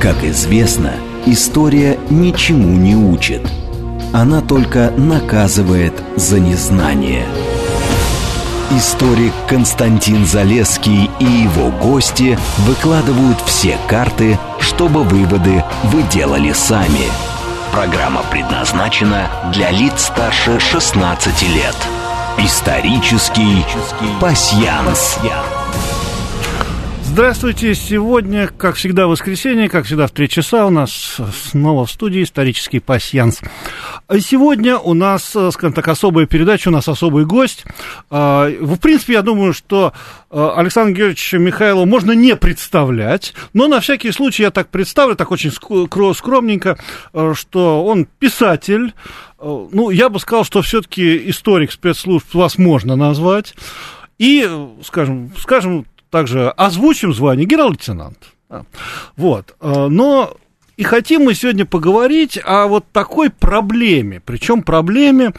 [0.00, 0.92] Как известно,
[1.26, 3.42] история ничему не учит.
[4.12, 7.26] Она только наказывает за незнание.
[8.70, 17.10] Историк Константин Залеский и его гости выкладывают все карты, чтобы выводы вы делали сами.
[17.72, 21.76] Программа предназначена для лиц старше 16 лет.
[22.38, 23.64] Исторический
[24.20, 25.18] пасьянс.
[27.10, 27.74] Здравствуйте.
[27.74, 31.16] Сегодня, как всегда, воскресенье, как всегда, в три часа у нас
[31.50, 33.40] снова в студии исторический пасьянс.
[34.20, 37.64] Сегодня у нас, скажем так, особая передача, у нас особый гость.
[38.10, 39.94] А, в принципе, я думаю, что
[40.30, 45.32] а, Александр Георгиевич Михайлова можно не представлять, но на всякий случай я так представлю, так
[45.32, 46.78] очень скромненько,
[47.12, 48.92] а, что он писатель,
[49.40, 53.54] ну, я бы сказал, что все-таки историк спецслужб вас можно назвать.
[54.18, 54.48] И,
[54.82, 58.18] скажем, скажем также озвучим звание генерал-лейтенант.
[59.16, 59.56] Вот.
[59.60, 60.36] А, но
[60.76, 65.32] и хотим мы сегодня поговорить о вот такой проблеме, причем проблеме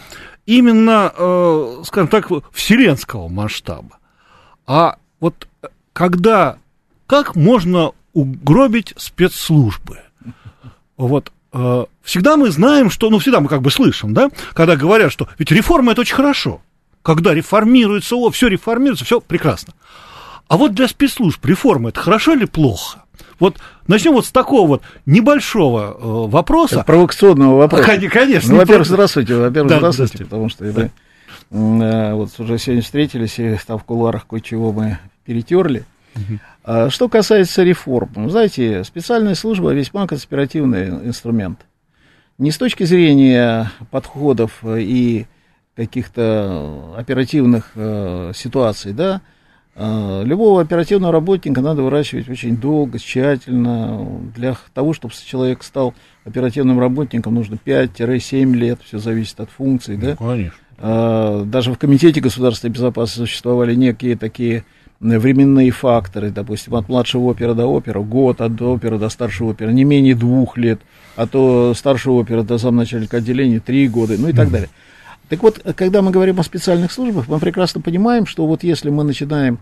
[0.46, 4.00] именно, э, скажем так, вселенского масштаба.
[4.68, 5.48] А вот
[5.94, 6.58] когда,
[7.08, 10.00] как можно угробить спецслужбы?
[10.98, 15.12] Вот э, всегда мы знаем, что, ну, всегда мы как бы слышим, да, когда говорят,
[15.12, 16.62] что ведь реформа это очень хорошо.
[17.02, 19.74] Когда реформируется, о, все реформируется, все прекрасно.
[20.50, 23.04] А вот для спецслужб реформа это хорошо или плохо?
[23.40, 26.76] Вот начнем вот с такого вот небольшого э, вопроса.
[26.76, 28.00] Это провокационного вопроса.
[28.10, 28.54] Конечно.
[28.54, 29.36] Ну, во-первых, здравствуйте.
[29.36, 30.90] Во-первых, да, здравствуйте, здравствуйте, потому что да.
[31.52, 35.86] э, вот уже сегодня встретились, и там в кулуарах кое-чего мы перетерли.
[36.16, 36.40] Угу.
[36.64, 41.60] А, что касается реформ, ну, знаете, специальная служба весьма конспиративный инструмент.
[42.40, 45.28] Не с точки зрения подходов и
[45.76, 49.22] каких-то оперативных э, ситуаций, да,
[49.76, 54.08] любого оперативного работника надо выращивать очень долго, тщательно.
[54.36, 55.94] Для того, чтобы человек стал
[56.26, 59.96] оперативным работником, нужно 5-7 лет, все зависит от функций.
[59.98, 60.16] Ну, да?
[60.16, 60.58] Конечно.
[60.78, 64.64] А, даже в Комитете государственной безопасности существовали некие такие
[65.00, 69.86] временные факторы, допустим, от младшего опера до опера, год от опера до старшего опера, не
[69.86, 70.82] менее двух лет,
[71.16, 74.70] а то старшего опера до замначальника отделения три года, ну и так далее.
[75.30, 79.04] Так вот, когда мы говорим о специальных службах, мы прекрасно понимаем, что вот если мы
[79.04, 79.60] начинаем,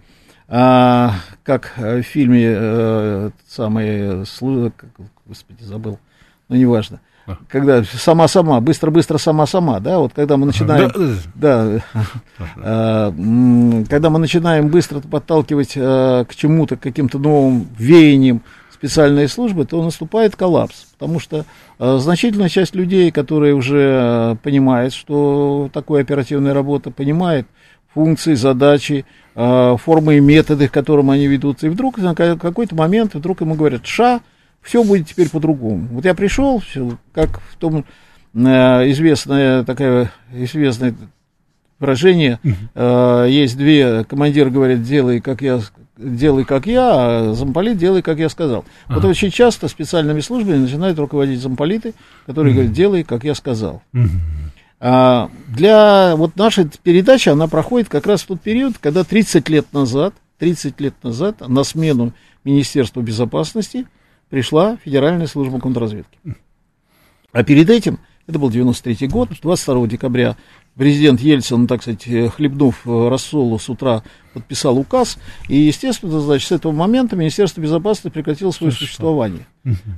[0.47, 4.71] а, как в фильме а, самые службы,
[5.25, 5.99] господи, забыл,
[6.47, 7.37] ну, неважно, а.
[7.49, 10.89] когда сама-сама, быстро-быстро сама-сама, да, вот когда мы начинаем,
[11.35, 11.81] да,
[12.55, 13.13] а,
[13.89, 18.41] когда мы начинаем быстро подталкивать а, к чему-то, к каким-то новым веяниям,
[18.77, 21.45] специальные службы, то наступает коллапс, потому что
[21.79, 27.47] э, значительная часть людей, которые уже э, понимают, что такое оперативная работа, понимает
[27.93, 29.05] функции, задачи,
[29.35, 33.55] э, формы и методы, к которым они ведутся, и вдруг на какой-то момент вдруг ему
[33.55, 34.21] говорят, ша,
[34.61, 35.87] все будет теперь по-другому.
[35.91, 37.83] Вот я пришел, все, как в том
[38.33, 38.39] э,
[38.91, 40.93] известное такая известное
[41.79, 42.39] выражение,
[42.75, 45.61] э, есть две, командир говорит, делай, как я
[45.97, 48.65] делай как я, а замполит делай, как я сказал.
[48.85, 48.99] Ага.
[48.99, 51.93] Вот очень часто специальными службами начинают руководить замполиты,
[52.25, 53.81] которые говорят, делай, как я сказал.
[54.79, 59.73] А, для вот нашей передачи она проходит как раз в тот период, когда 30 лет
[59.73, 62.13] назад, 30 лет назад на смену
[62.43, 63.87] Министерству безопасности
[64.29, 66.19] пришла Федеральная служба контрразведки.
[67.31, 70.37] А перед этим, это был 93 год, 22 декабря
[70.77, 75.17] президент Ельцин, так сказать, э, хлебнув э, рассолу с утра, подписал указ,
[75.49, 78.85] и, естественно, значит, с этого момента Министерство безопасности прекратило свое Хорошо.
[78.85, 79.47] существование.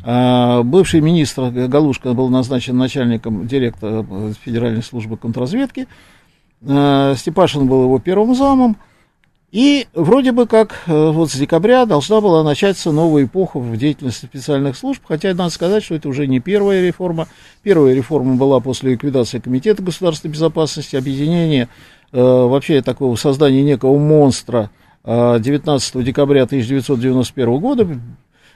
[0.03, 4.05] А, бывший министр Галушка был назначен начальником директора
[4.43, 5.87] Федеральной службы контрразведки,
[6.65, 8.77] а, Степашин был его первым замом,
[9.51, 14.25] и вроде бы как э, вот с декабря должна была начаться новая эпоха в деятельности
[14.25, 17.27] специальных служб, хотя надо сказать, что это уже не первая реформа.
[17.63, 21.67] Первая реформа была после ликвидации Комитета государственной безопасности, объединения,
[22.11, 24.69] э, вообще такого создания некого монстра
[25.03, 27.87] э, 19 декабря 1991 года.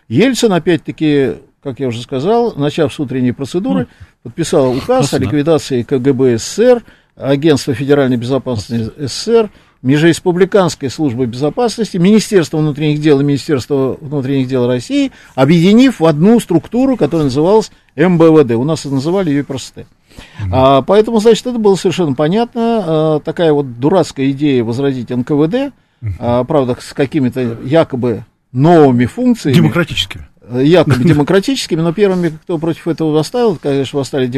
[0.09, 3.87] Ельцин, опять-таки, как я уже сказал, начав с утренней процедуры,
[4.21, 6.83] подписал указ о ликвидации КГБ СССР,
[7.15, 9.49] Агентства федеральной безопасности СССР,
[9.83, 16.95] Межреспубликанской службы безопасности, Министерство внутренних дел и Министерство внутренних дел России, объединив в одну структуру,
[16.97, 18.53] которая называлась МБВД.
[18.53, 22.83] У нас называли ее просто mm а, Поэтому, значит, это было совершенно понятно.
[22.85, 25.73] А, такая вот дурацкая идея возродить НКВД,
[26.19, 29.55] а, правда, с какими-то якобы новыми функциями.
[29.57, 30.27] Демократическими.
[30.51, 34.31] Якобы демократическими, но первыми, кто против этого восставил, конечно, восстали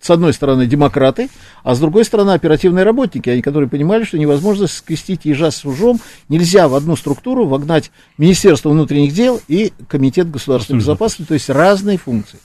[0.00, 1.28] с одной стороны демократы,
[1.64, 6.00] а с другой стороны оперативные работники, они, которые понимали, что невозможно скрестить ежа с ужом,
[6.28, 11.98] нельзя в одну структуру вогнать Министерство внутренних дел и Комитет государственной безопасности, то есть разные
[11.98, 12.38] функции.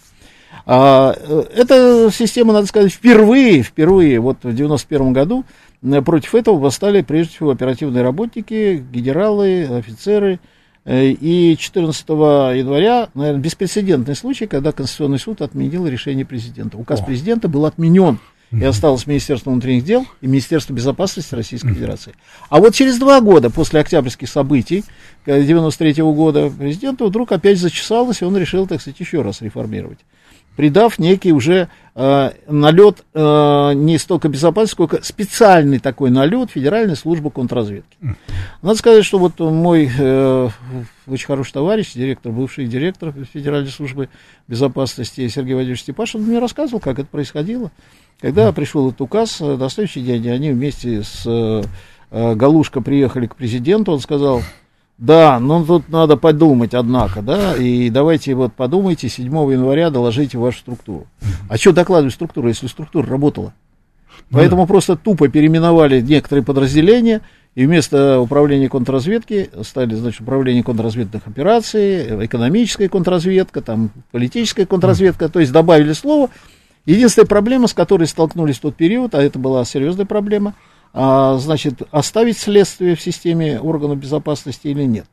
[0.65, 5.43] А, э, эта система, надо сказать, впервые, впервые, вот в 91 году
[5.81, 10.52] э, против этого восстали прежде всего оперативные работники, генералы, офицеры, Э,
[10.85, 16.77] и 14 января, наверное, беспрецедентный случай, когда Конституционный суд отменил решение президента.
[16.77, 17.06] Указ О.
[17.06, 18.19] президента был отменен.
[18.51, 22.13] И осталось Министерство внутренних дел и Министерство безопасности Российской Федерации.
[22.50, 24.83] А вот через два года после октябрьских событий
[25.25, 29.97] 93 -го года президенту вдруг опять зачесалось, и он решил, так сказать, еще раз реформировать
[30.55, 37.31] придав некий уже э, налет э, не столько безопасности, сколько специальный такой налет Федеральной службы
[37.31, 37.97] контрразведки.
[38.61, 40.50] Надо сказать, что вот мой э,
[41.07, 44.09] очень хороший товарищ, директор, бывший директор Федеральной службы
[44.47, 47.71] безопасности Сергей Владимирович Степашин мне рассказывал, как это происходило.
[48.21, 51.63] Когда пришел этот указ, э, на следующий день они вместе с э,
[52.11, 54.41] э Галушко приехали к президенту, он сказал,
[54.98, 60.60] да, ну тут надо подумать, однако, да, и давайте вот подумайте, 7 января доложите вашу
[60.60, 61.07] структуру.
[61.50, 63.54] А что докладывать структуру, если структура работала?
[64.30, 67.22] Ну Поэтому просто тупо переименовали некоторые подразделения,
[67.56, 75.40] и вместо управления контрразведки стали, значит, управление контрразведных операций, экономическая контрразведка, там, политическая контрразведка, то
[75.40, 76.30] есть добавили слово.
[76.86, 80.54] Единственная проблема, с которой столкнулись в тот период, а это была серьезная проблема–
[80.94, 85.06] а, значит, оставить следствие в системе органов безопасности или нет.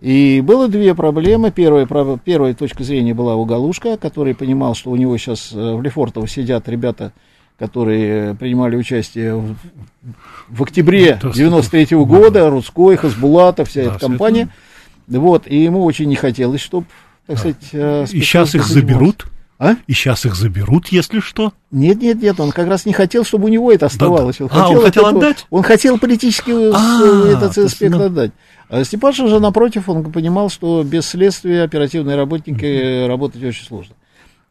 [0.00, 1.50] И было две проблемы.
[1.50, 1.86] Первая,
[2.24, 6.26] первая точка зрения была у Галушка, который понимал, что у него сейчас э, в Лефортово
[6.26, 7.12] сидят ребята,
[7.58, 9.56] которые принимали участие в,
[10.48, 14.48] в октябре 93 -го года, Рудской, Хасбулата, вся эта компания.
[15.06, 16.86] Вот, и ему очень не хотелось, чтобы,
[17.26, 17.68] так сказать...
[17.72, 19.26] Э, и сейчас их заберут?
[19.60, 19.76] А?
[19.86, 21.52] И сейчас их заберут, если что?
[21.70, 24.38] Нет, нет, нет, он как раз не хотел, чтобы у него это оставалось.
[24.38, 24.46] Да.
[24.46, 25.46] Он а, хотел он хотел отдать?
[25.50, 28.06] Он хотел политический а, этот аспект ну...
[28.06, 28.32] отдать.
[28.70, 33.06] А Степашин же, напротив, он понимал, что без следствия оперативные работники mm-hmm.
[33.06, 33.94] работать очень сложно.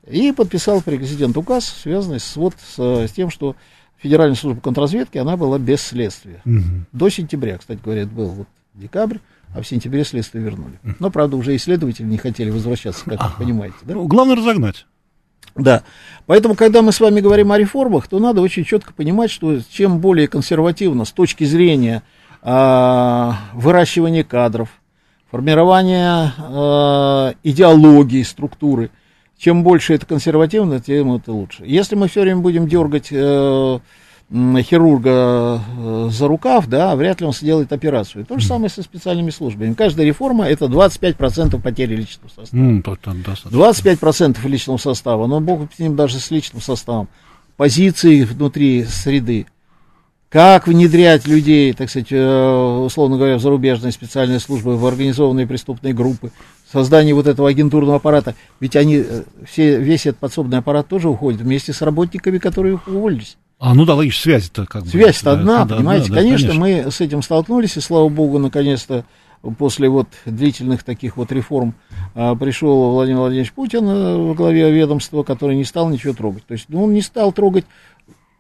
[0.08, 3.56] И подписал президент указ, связанный с, вот, с, с тем, что
[3.98, 6.44] Федеральная служба контрразведки, она была без следствия.
[6.46, 6.84] Mm-hmm.
[6.92, 9.18] До сентября, кстати говоря, это был вот декабрь
[9.56, 10.80] а в сентябре следствие вернули.
[11.00, 13.78] Но, правда, уже исследователи не хотели возвращаться, как вы понимаете.
[13.82, 13.96] Да?
[13.96, 14.86] Ну, главное разогнать.
[15.64, 15.84] Да.
[16.26, 20.00] Поэтому, когда мы с вами говорим о реформах, то надо очень четко понимать, что чем
[20.00, 22.04] более консервативно с точки зрения
[22.44, 24.70] э, выращивания кадров,
[25.32, 28.92] формирования э, идеологии, структуры,
[29.38, 31.64] чем больше это консервативно, тем это лучше.
[31.66, 33.80] Если мы все время будем дергать э,
[34.32, 38.26] хирурга э, за рукав, да, вряд ли он сделает операцию.
[38.26, 39.74] То же самое со специальными службами.
[39.74, 42.62] Каждая реформа это 25% потери личного состава.
[42.62, 42.84] Mm,
[43.50, 47.08] 25% личного состава, но бог с ним даже с личным составом.
[47.58, 49.48] Позиции внутри среды.
[50.30, 55.96] Как внедрять людей, так сказать, э, условно говоря, в зарубежные специальные службы, в организованные преступные
[55.96, 56.32] группы,
[56.72, 58.36] создание вот этого агентурного аппарата.
[58.60, 63.38] Ведь они, э, все, весь этот подсобный аппарат тоже уходит вместе с работниками, которые уволились.
[63.60, 64.90] А, ну да, логично, связь-то как бы.
[64.90, 68.40] Связь-то одна, да, понимаете, да, да, конечно, конечно, мы с этим столкнулись, и слава богу,
[68.40, 69.04] наконец-то
[69.58, 71.76] после вот длительных таких вот реформ
[72.16, 76.46] а, пришел Владимир Владимирович Путин а, во главе ведомства, который не стал ничего трогать.
[76.46, 77.66] То есть ну, он не стал трогать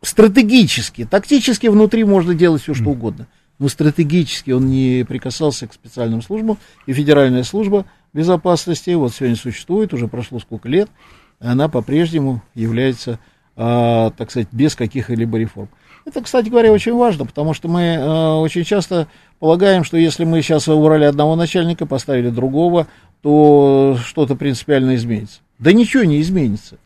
[0.01, 3.27] стратегически, тактически внутри можно делать все, что угодно.
[3.59, 9.93] Но стратегически он не прикасался к специальным службам, и Федеральная служба безопасности вот сегодня существует,
[9.93, 10.89] уже прошло сколько лет,
[11.39, 13.19] она по-прежнему является
[13.61, 15.67] а, так сказать, без каких-либо реформ.
[16.05, 19.07] Это, кстати говоря, очень важно, потому что мы э, очень часто
[19.39, 22.87] полагаем, что если мы сейчас убрали одного начальника, поставили другого,
[23.21, 25.41] то что-то принципиально изменится.
[25.59, 26.77] Да ничего не изменится.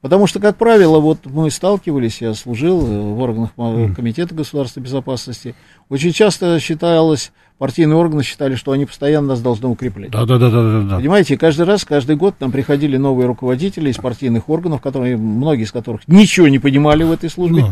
[0.00, 3.50] Потому что, как правило, вот мы сталкивались, я служил в органах
[3.94, 5.54] Комитета государственной безопасности,
[5.88, 10.10] очень часто считалось, партийные органы считали, что они постоянно нас должны укреплять.
[10.10, 10.96] Да, да, да, да, да.
[10.96, 15.72] Понимаете, каждый раз, каждый год нам приходили новые руководители из партийных органов, которые, многие из
[15.72, 17.62] которых ничего не понимали в этой службе.
[17.62, 17.68] Ну.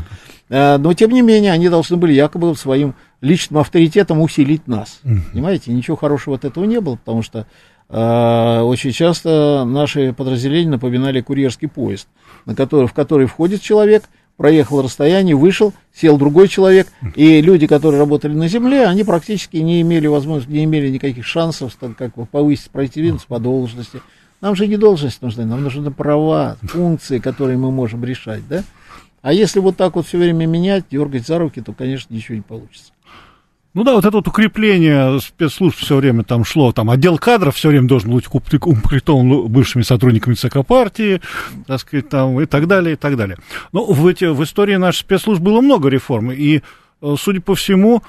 [0.50, 5.00] А, но, тем не менее, они должны были якобы своим личным авторитетом усилить нас.
[5.32, 7.46] Понимаете, ничего хорошего от этого не было, потому что
[7.88, 12.08] э, очень часто наши подразделения напоминали курьерский поезд,
[12.46, 14.04] на который, в который входит человек–
[14.40, 19.82] проехал расстояние, вышел, сел другой человек, и люди, которые работали на земле, они практически не
[19.82, 24.00] имели возможности, не имели никаких шансов, так, как повысить продуктивность по должности.
[24.40, 28.64] Нам же не должность нужны, нам нужны права, функции, которые мы можем решать, да?
[29.20, 32.40] А если вот так вот все время менять, дергать за руки, то, конечно, ничего не
[32.40, 32.92] получится.
[33.72, 37.68] Ну да, вот это вот укрепление спецслужб все время там шло, там отдел кадров все
[37.68, 41.20] время должен быть укомплектован бывшими сотрудниками ЦК партии,
[41.68, 43.38] так сказать, там и так далее, и так далее.
[43.72, 46.62] Но в, эти, в истории наших спецслужб было много реформ, и,
[47.00, 48.02] э, судя по всему,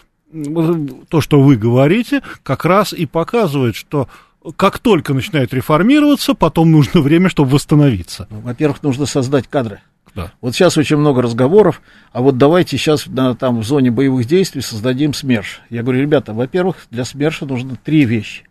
[1.09, 4.07] то, что вы говорите, как раз и показывает, что
[4.55, 8.27] как только начинает реформироваться, потом нужно время, чтобы восстановиться.
[8.31, 9.81] Ну, во-первых, нужно создать кадры.
[10.15, 10.31] Да.
[10.41, 14.61] Вот сейчас очень много разговоров, а вот давайте сейчас на, там в зоне боевых действий
[14.61, 15.61] создадим СМЕРШ.
[15.69, 18.43] Я говорю, ребята, во-первых, для СМЕРШа нужно три вещи.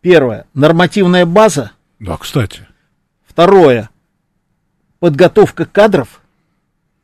[0.00, 1.72] Первое, нормативная база.
[1.98, 2.66] Да, кстати.
[3.26, 3.90] Второе,
[4.98, 6.22] подготовка кадров.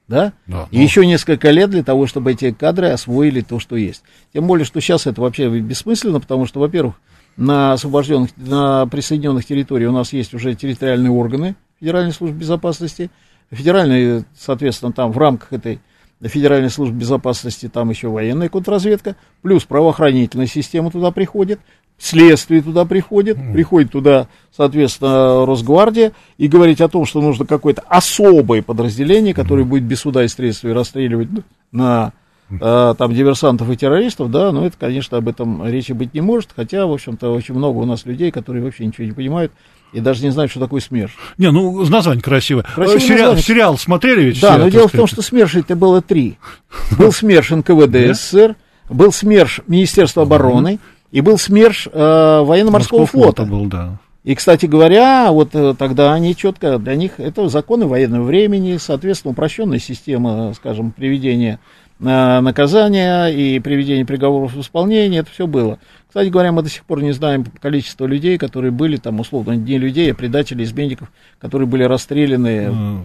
[0.09, 0.33] Да?
[0.47, 0.83] Да, и но...
[0.83, 4.02] еще несколько лет для того, чтобы эти кадры освоили то, что есть.
[4.33, 6.97] Тем более, что сейчас это вообще бессмысленно, потому что, во-первых,
[7.37, 13.11] на освобожденных, на присоединенных территориях у нас есть уже территориальные органы Федеральной службы безопасности,
[13.50, 15.80] Федеральная, соответственно, там в рамках этой
[16.23, 21.61] Федеральной службы безопасности, там еще военная контрразведка, плюс правоохранительная система туда приходит,
[21.99, 23.52] следствие туда приходит, mm.
[23.52, 29.69] приходит туда, соответственно, Росгвардия, и говорить о том, что нужно какое-то особое подразделение, которое mm.
[29.69, 31.28] будет без суда и следствия расстреливать
[31.73, 32.12] на
[32.50, 36.50] э, там диверсантов и террористов, да, но это, конечно, об этом речи быть не может,
[36.54, 39.52] хотя, в общем-то, очень много у нас людей, которые вообще ничего не понимают,
[39.92, 41.16] и даже не знают, что такое СМЕРШ.
[41.38, 42.62] Не, ну, название красивое.
[42.62, 43.42] красивое сериал, название.
[43.42, 44.40] сериал смотрели ведь?
[44.40, 44.92] Да, все, но дело сказать.
[44.92, 46.38] в том, что СМЕРШ это было три.
[46.99, 48.56] Был СМЕРШ НКВД СССР,
[48.88, 50.78] был СМЕРШ Министерства обороны,
[51.12, 53.44] и был СМЕРШ э, военно-морского флота.
[53.44, 53.99] был, да.
[54.23, 59.32] И, кстати говоря, вот э, тогда они четко, для них это законы военного времени, соответственно,
[59.32, 65.78] упрощенная система, скажем, приведения э, наказания и приведения приговоров в исполнение, это все было.
[66.11, 69.78] Кстати говоря, мы до сих пор не знаем количество людей, которые были там, условно, не
[69.78, 73.04] людей, а предателей, изменников, которые были расстреляны, ну,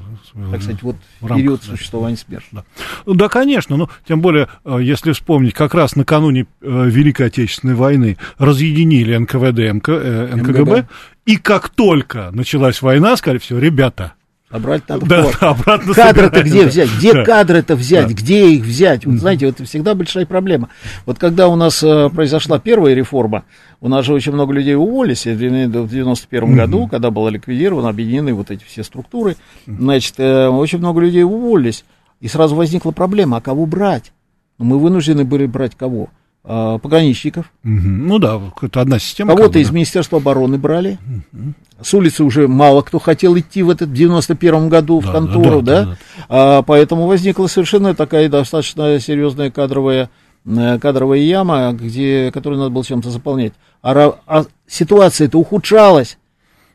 [0.50, 2.46] так сказать, вот в период рамках, существования СМЕРШ.
[2.52, 2.64] Да.
[3.06, 7.76] Ну, да, конечно, но тем более, э, если вспомнить, как раз накануне э, Великой Отечественной
[7.76, 10.88] войны разъединили НКВД, МК, э, НКГБ, МГБ.
[11.28, 14.14] и как только началась война, сказали, все, ребята,
[14.56, 16.70] Обратно надо да, да, обратно Кадры-то где да.
[16.70, 16.90] взять?
[16.98, 17.26] Где да.
[17.26, 18.08] кадры-то взять?
[18.08, 18.14] Да.
[18.14, 19.06] Где их взять?
[19.06, 20.70] Вот, знаете, вот всегда большая проблема.
[21.06, 23.44] Вот когда у нас э, произошла первая реформа,
[23.82, 28.34] у нас же очень много людей уволились в 91 mm году, когда было ликвидировано, объединены
[28.34, 29.36] вот эти все структуры,
[29.68, 31.84] значит, э, очень много людей уволились,
[32.22, 34.14] и сразу возникла проблема, а кого брать?
[34.58, 36.08] Ну, мы вынуждены были брать кого?
[36.48, 37.52] А, пограничников.
[37.64, 37.72] Угу.
[37.74, 39.32] Ну да, это одна система.
[39.32, 41.00] Кого-то как из Министерства обороны брали.
[41.34, 41.54] Угу.
[41.82, 45.74] С улицы уже мало кто хотел идти в этот 91 году да, в контору, да?
[45.74, 45.98] да, да, да.
[46.30, 50.12] А, поэтому возникла совершенно такая достаточно серьезная кадровая,
[50.46, 53.54] э, кадровая яма, где, которую надо было чем-то заполнять.
[53.82, 56.20] А, а ситуация-то ухудшалась.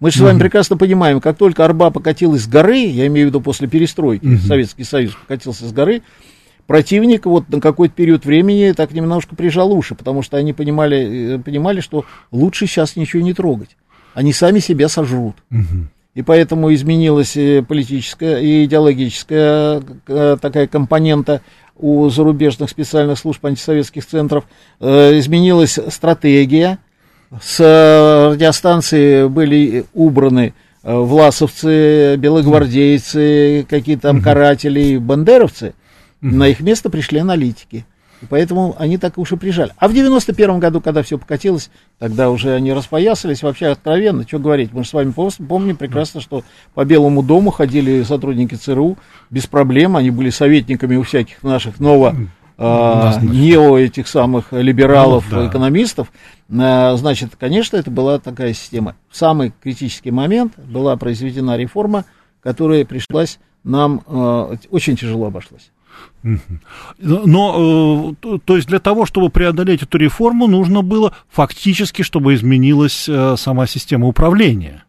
[0.00, 3.30] Мы же с вами прекрасно понимаем, как только Арба покатилась с горы, я имею в
[3.30, 6.02] виду после перестройки, mm Советский Союз покатился с горы,
[6.66, 11.38] противник вот на какой-то период времени так немножко прижал уши, потому что они понимали, э,
[11.38, 13.76] понимали, что лучше сейчас ничего не трогать.
[14.14, 15.36] Они сами себя сожрут.
[15.50, 15.86] Угу.
[16.14, 21.42] И поэтому изменилась э, политическая и идеологическая э, такая компонента
[21.76, 24.44] у зарубежных специальных служб антисоветских центров.
[24.80, 26.78] Изменилась стратегия.
[27.40, 27.58] С
[28.32, 30.52] радиостанции были убраны
[30.82, 35.72] власовцы, белогвардейцы, какие-то там каратели, бандеровцы.
[36.20, 37.86] На их место пришли аналитики.
[38.22, 39.72] И поэтому они так уж и прижали.
[39.78, 44.72] А в 91 году, когда все покатилось, тогда уже они распоясались, вообще откровенно, что говорить.
[44.72, 48.98] Мы же с вами помним прекрасно, что по Белому дому ходили сотрудники ЦРУ
[49.30, 52.14] без проблем, они были советниками у всяких наших ново
[52.62, 55.48] а, нео этих самых либералов, ну, да.
[55.48, 56.12] экономистов,
[56.52, 58.96] а, значит, конечно, это была такая система.
[59.08, 62.04] В самый критический момент была произведена реформа,
[62.42, 65.70] которая пришлась нам а, очень тяжело обошлась.
[66.98, 73.08] Но, э, то есть для того, чтобы преодолеть эту реформу, нужно было фактически, чтобы изменилась
[73.08, 74.84] э, сама система управления.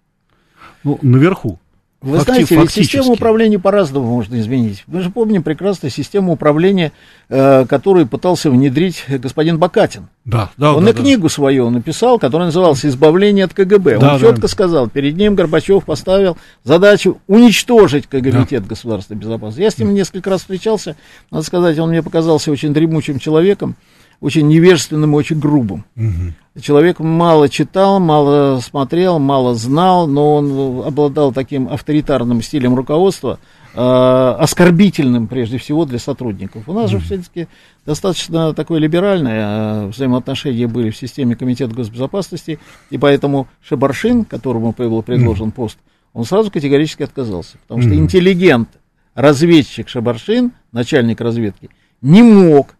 [0.84, 1.60] Ну, наверху.
[2.01, 4.84] Вы Факти- знаете, ведь систему управления по-разному можно изменить.
[4.88, 6.93] Мы же помним прекрасно систему управления,
[7.29, 10.08] э, которую пытался внедрить господин Бакатин.
[10.25, 11.00] Да, да, Он да, и да.
[11.00, 14.00] книгу свою написал, которая называлась «Избавление от КГБ».
[14.00, 14.48] Да, Он четко да.
[14.48, 18.70] сказал, перед ним Горбачев поставил задачу уничтожить комитет да.
[18.70, 19.62] государственной безопасности.
[19.62, 20.96] Я с ним несколько раз встречался,
[21.29, 23.75] надо сказать, он мне показался очень дремучим человеком
[24.21, 25.83] очень невежественным и очень грубым.
[25.97, 26.61] Угу.
[26.61, 33.39] Человек мало читал, мало смотрел, мало знал, но он обладал таким авторитарным стилем руководства,
[33.73, 36.69] э, оскорбительным прежде всего для сотрудников.
[36.69, 36.99] У нас угу.
[36.99, 37.47] же все-таки
[37.85, 42.59] достаточно такое либеральное э, взаимоотношения были в системе Комитета госбезопасности,
[42.91, 45.53] и поэтому Шабаршин, которому был предложен угу.
[45.53, 45.79] пост,
[46.13, 48.69] он сразу категорически отказался, потому что интеллигент,
[49.15, 51.69] разведчик Шабаршин, начальник разведки,
[52.01, 52.75] не мог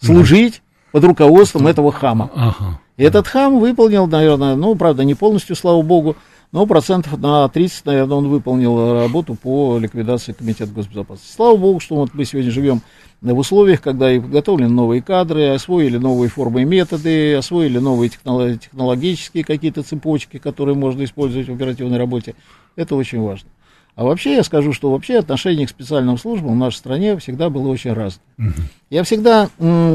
[0.00, 2.30] служить под руководством этого хама.
[2.34, 2.80] Ага.
[2.96, 6.16] И этот хам выполнил, наверное, ну, правда, не полностью, слава богу,
[6.50, 11.34] но процентов на 30, наверное, он выполнил работу по ликвидации Комитета госбезопасности.
[11.34, 12.80] Слава богу, что вот мы сегодня живем
[13.20, 19.44] в условиях, когда и подготовлены новые кадры, освоили новые формы и методы, освоили новые технологические
[19.44, 22.34] какие-то цепочки, которые можно использовать в оперативной работе.
[22.76, 23.48] Это очень важно.
[23.98, 27.66] А вообще я скажу, что вообще отношение к специальным службам в нашей стране всегда было
[27.66, 28.22] очень разное.
[28.38, 28.62] Угу.
[28.90, 29.50] Я всегда,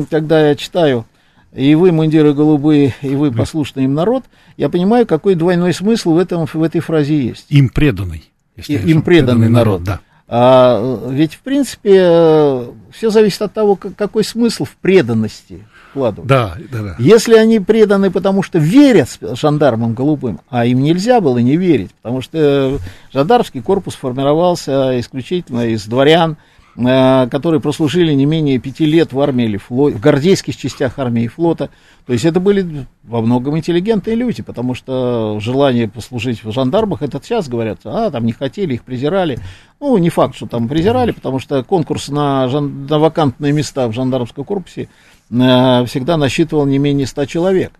[0.09, 1.05] когда я читаю
[1.53, 4.25] и вы, мундиры голубые, и вы, послушный им народ,
[4.57, 7.45] я понимаю, какой двойной смысл в, этом, в этой фразе есть.
[7.47, 8.29] Им преданный.
[8.57, 9.79] И, им преданный, преданный народ.
[9.79, 9.99] народ, да.
[10.27, 16.27] А, ведь, в принципе, все зависит от того, какой смысл в преданности вкладывают.
[16.27, 16.95] Да, да, да.
[16.97, 22.21] Если они преданы, потому что верят жандармам голубым, а им нельзя было не верить, потому
[22.21, 22.79] что
[23.13, 26.37] жандармский корпус формировался исключительно из дворян,
[26.75, 31.25] Э, которые прослужили не менее пяти лет в армии или флоте, в гвардейских частях армии
[31.25, 31.69] и флота.
[32.07, 37.21] То есть это были во многом интеллигентные люди, потому что желание послужить в жандармах, это
[37.23, 39.37] сейчас говорят, а, там не хотели, их презирали.
[39.79, 43.93] Ну, не факт, что там презирали, потому что конкурс на, жан, на вакантные места в
[43.93, 44.87] жандармском корпусе э,
[45.29, 47.73] всегда насчитывал не менее ста человек.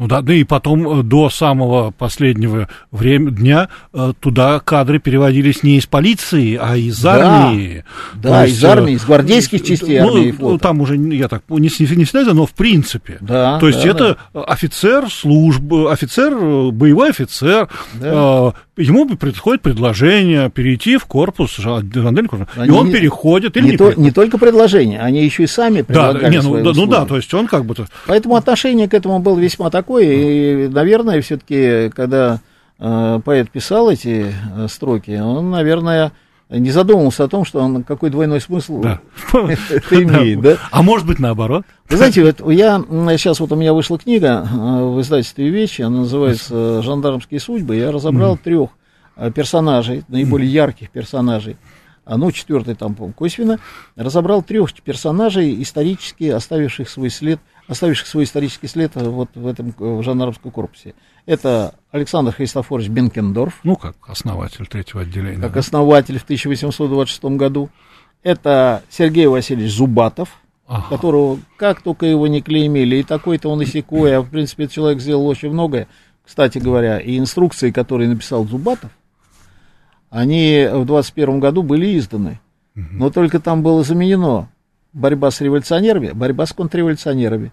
[0.00, 5.62] Ну да, да и потом э, до самого последнего времени, дня э, туда кадры переводились
[5.62, 7.84] не из полиции, а из да, армии.
[8.14, 10.58] Да, есть, из армии, из гвардейских частей ну, армии и флота.
[10.62, 13.18] Там уже, я так, не, не, всегда, но в принципе.
[13.20, 14.44] Да, То есть да, это да.
[14.44, 16.34] офицер службы, офицер,
[16.72, 18.54] боевой офицер, да.
[18.80, 24.10] Ему приходит предложение перейти в корпус жандармерии, и он переходит или не, не, то, не
[24.10, 27.32] только предложение, они еще и сами предлагали да, не, ну, да, ну да, то есть
[27.34, 27.74] он как бы...
[28.06, 30.04] Поэтому отношение к этому было весьма такое такое.
[30.04, 32.40] И, наверное, все-таки, когда
[32.78, 36.12] э, поэт писал эти э, строки, он, наверное,
[36.58, 39.00] не задумывался о том, что он какой двойной смысл да.
[39.70, 40.56] это имеет, да.
[40.70, 41.64] А может быть наоборот?
[41.88, 42.82] Вы знаете, вот я
[43.16, 47.76] сейчас вот у меня вышла книга э, в издательстве «Вещи», она называется «Жандармские судьбы».
[47.76, 48.40] Я разобрал mm.
[48.42, 48.70] трех
[49.16, 51.56] э, персонажей, наиболее ярких персонажей.
[52.04, 53.58] А, ну, четвертый там, косвенно.
[53.96, 57.40] Разобрал трех персонажей, исторически оставивших свой след
[57.70, 60.94] оставивших свой исторический след вот в этом в жандаровском корпусе.
[61.24, 63.60] Это Александр Христофорович Бенкендорф.
[63.62, 65.40] Ну, как основатель третьего отделения.
[65.40, 65.60] Как да.
[65.60, 67.70] основатель в 1826 году.
[68.24, 70.88] Это Сергей Васильевич Зубатов, ага.
[70.88, 75.00] которого, как только его не клеймили, и такой-то он и секой, а в принципе человек
[75.00, 75.86] сделал очень многое.
[76.24, 78.90] Кстати говоря, и инструкции, которые написал Зубатов,
[80.10, 82.40] они в 21 году были изданы.
[82.74, 84.48] Но только там было заменено
[84.92, 87.52] борьба с революционерами, борьба с контрреволюционерами.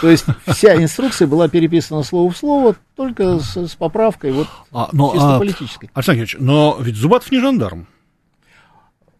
[0.00, 4.88] То есть вся инструкция была переписана слово в слово, только с, с поправкой вот а,
[4.92, 5.90] но, чисто а, политической.
[5.94, 7.86] Александр Ильич, но ведь Зубатов не жандарм.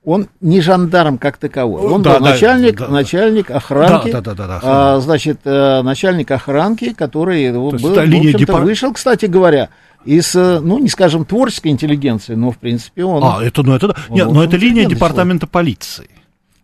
[0.04, 1.82] Он не жандарм как таковой.
[1.82, 4.10] Он да, был да, начальник, да, начальник охранки.
[4.10, 8.62] Да, да, да, да, да, а, значит, э, начальник охранки, который был, в депар...
[8.62, 9.70] вышел, кстати говоря,
[10.04, 13.22] из, э, ну, не скажем, творческой интеллигенции, но, в принципе, он...
[13.24, 16.08] А, это, ну, это, нет, но это линия департамента полиции.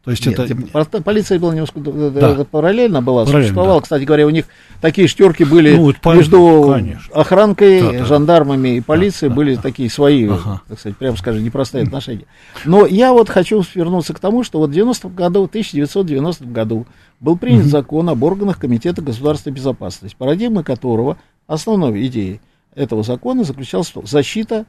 [0.05, 1.01] То есть Нет, это...
[1.01, 2.45] Полиция была немножко да.
[2.45, 3.81] параллельно была, параллельно, существовала.
[3.81, 3.85] Да.
[3.85, 4.45] Кстати говоря, у них
[4.83, 7.15] такие штерки были ну, между конечно.
[7.15, 8.05] охранкой, да, да.
[8.05, 9.63] жандармами и полицией, да, были да.
[9.63, 10.61] такие свои, ага.
[10.69, 12.27] так сказать, прямо скажем, непростые отношения.
[12.67, 16.87] Но я вот хочу вернуться к тому, что вот в 90-м году, в 1990 году
[17.21, 17.71] был принят угу.
[17.71, 21.17] закон об органах Комитета государственной безопасности, парадигма которого,
[21.47, 22.43] основной идеей
[22.75, 24.67] этого закона заключалась в защита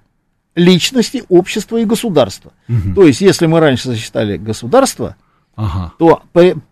[0.55, 2.53] личности, общества и государства.
[2.69, 2.95] Угу.
[2.95, 5.15] То есть, если мы раньше защищали государство,
[5.55, 5.91] ага.
[5.99, 6.23] то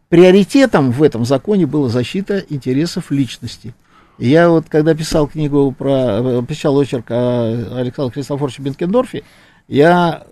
[0.10, 3.74] приоритетом в этом законе была защита интересов личности.
[4.20, 9.24] И я вот, когда писал книгу про, писал очерк о Александре Христофоровиче Бенкендорфе,
[9.68, 10.24] я,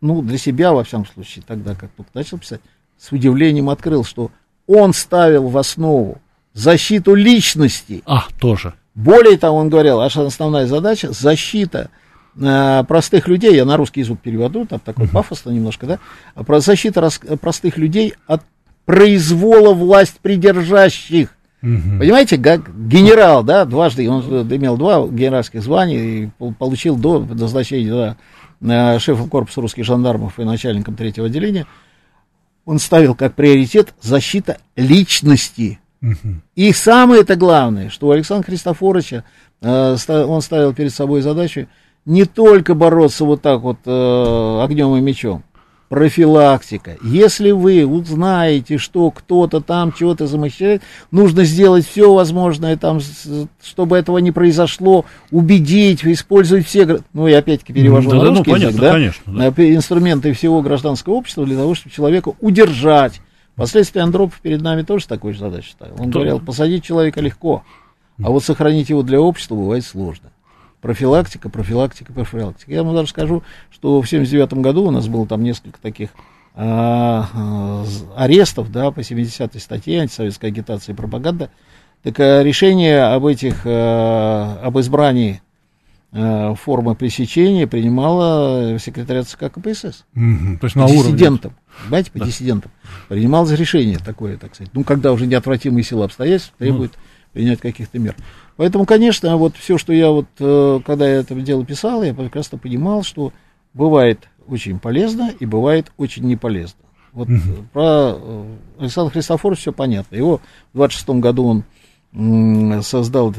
[0.00, 2.60] ну, для себя, во всяком случае, тогда, как только начал писать,
[2.98, 4.30] с удивлением открыл, что
[4.66, 6.18] он ставил в основу
[6.52, 8.02] защиту личности.
[8.06, 8.74] А, тоже.
[8.96, 11.90] Более того, он говорил, наша основная задача защита
[12.38, 15.12] Э, простых людей, я на русский язык переводу, там такой uh-huh.
[15.12, 15.98] пафосно немножко, да,
[16.44, 18.42] про защита рас, простых людей от
[18.84, 21.34] произвола власть придержащих.
[21.62, 21.98] Uh-huh.
[21.98, 24.22] Понимаете, как генерал, да, дважды, он
[24.54, 26.28] имел два генеральских звания и
[26.58, 28.18] получил до назначения
[28.60, 31.66] да, шефом корпуса русских жандармов и начальником третьего отделения.
[32.66, 35.78] Он ставил как приоритет защита личности.
[36.54, 39.24] И самое это главное, что у Александра Христофоровича
[39.60, 41.66] э, он ставил перед собой задачу
[42.04, 45.42] не только бороться вот так вот э, огнем и мечом.
[45.88, 46.96] Профилактика.
[47.04, 50.82] Если вы узнаете, что кто-то там чего-то замышляет,
[51.12, 52.98] нужно сделать все возможное, там,
[53.62, 58.56] чтобы этого не произошло, убедить, использовать все, ну, я опять-таки перевожу да, на русский ну,
[58.56, 59.74] язык, понятно, да, конечно, да.
[59.74, 63.20] инструменты всего гражданского общества для того, чтобы человека удержать,
[63.56, 65.94] Впоследствии Андропов перед нами тоже такую же задачу ставил.
[65.98, 67.64] Он То- говорил, посадить человека легко,
[68.22, 70.30] а вот сохранить его для общества бывает сложно.
[70.82, 72.70] Профилактика, профилактика, профилактика.
[72.70, 76.10] Я вам даже скажу, что в 79 году у нас было там несколько таких
[76.54, 77.84] а, а,
[78.16, 81.50] арестов, да, по 70-й статье антисоветская агитация и пропаганда.
[82.02, 85.40] Так а, решение об этих, а, об избрании
[86.56, 90.58] формы пресечения принимала секретариат ЦК КПСС Мгм.
[90.58, 91.02] То есть по на уровне.
[91.12, 91.52] диссидентам,
[91.84, 92.70] понимаете, по диссидентам.
[93.08, 94.72] Принималось решение такое, так сказать.
[94.74, 96.92] Ну, когда уже неотвратимые силы обстоятельств требуют
[97.32, 98.14] принять каких-то мер.
[98.56, 102.56] Поэтому, конечно, вот все, что я вот, э, когда я это дело писал, я прекрасно
[102.56, 103.32] понимал, что
[103.74, 106.80] бывает очень полезно и бывает очень не полезно.
[107.12, 107.32] Вот э,
[107.74, 110.16] про э, Александра Христофоровича все понятно.
[110.16, 110.40] Его
[110.72, 111.64] в 26 году он
[112.82, 113.34] создал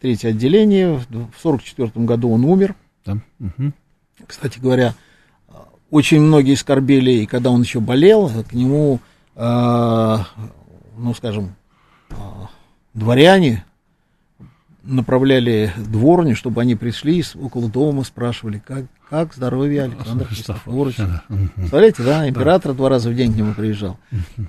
[0.00, 2.74] третье отделение, в 44 году он умер.
[3.04, 3.18] Да.
[3.38, 3.72] Мгм.
[4.26, 4.94] Кстати говоря,
[5.90, 9.00] очень многие скорбели, и когда он еще болел, к нему,
[9.36, 10.16] э,
[10.96, 11.54] ну, скажем,
[12.10, 12.14] э,
[12.94, 13.64] дворяне
[14.82, 21.22] направляли дворню, чтобы они пришли около дома, спрашивали, как, как здоровье Александра Христофоровича.
[21.54, 23.98] Представляете, да, император два раза в день к нему приезжал.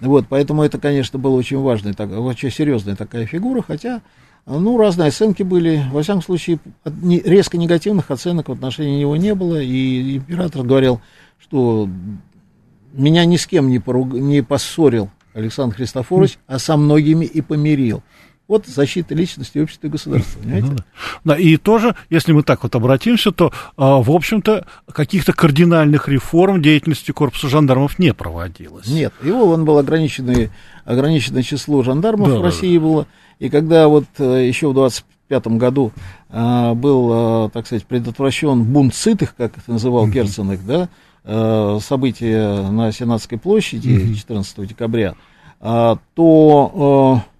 [0.01, 4.01] Вот, поэтому это, конечно, было очень важная, так, очень серьезная такая фигура, хотя,
[4.45, 5.83] ну, разные оценки были.
[5.91, 11.01] Во всяком случае, резко негативных оценок в отношении него не было, и император говорил,
[11.39, 11.87] что
[12.93, 14.13] меня ни с кем не, поруг...
[14.13, 18.01] не поссорил Александр Христофорович, а со многими и помирил.
[18.47, 20.67] Вот защита личности, общества и государства, понимаете?
[20.67, 20.83] Ну да.
[21.25, 26.61] Да, и тоже, если мы так вот обратимся, то, а, в общем-то, каких-то кардинальных реформ
[26.61, 28.87] деятельности корпуса жандармов не проводилось.
[28.87, 30.49] Нет, его он был ограниченный,
[30.85, 33.05] ограниченное число жандармов Да, в да, России было.
[33.39, 35.91] И когда вот э, еще в 25 году
[36.29, 40.89] а, был, а, так сказать, предотвращен бунт сытых, как это называл Герценек, да,
[41.25, 45.15] э, событие на Сенатской площади 14 декабря,
[45.59, 47.36] а, то э,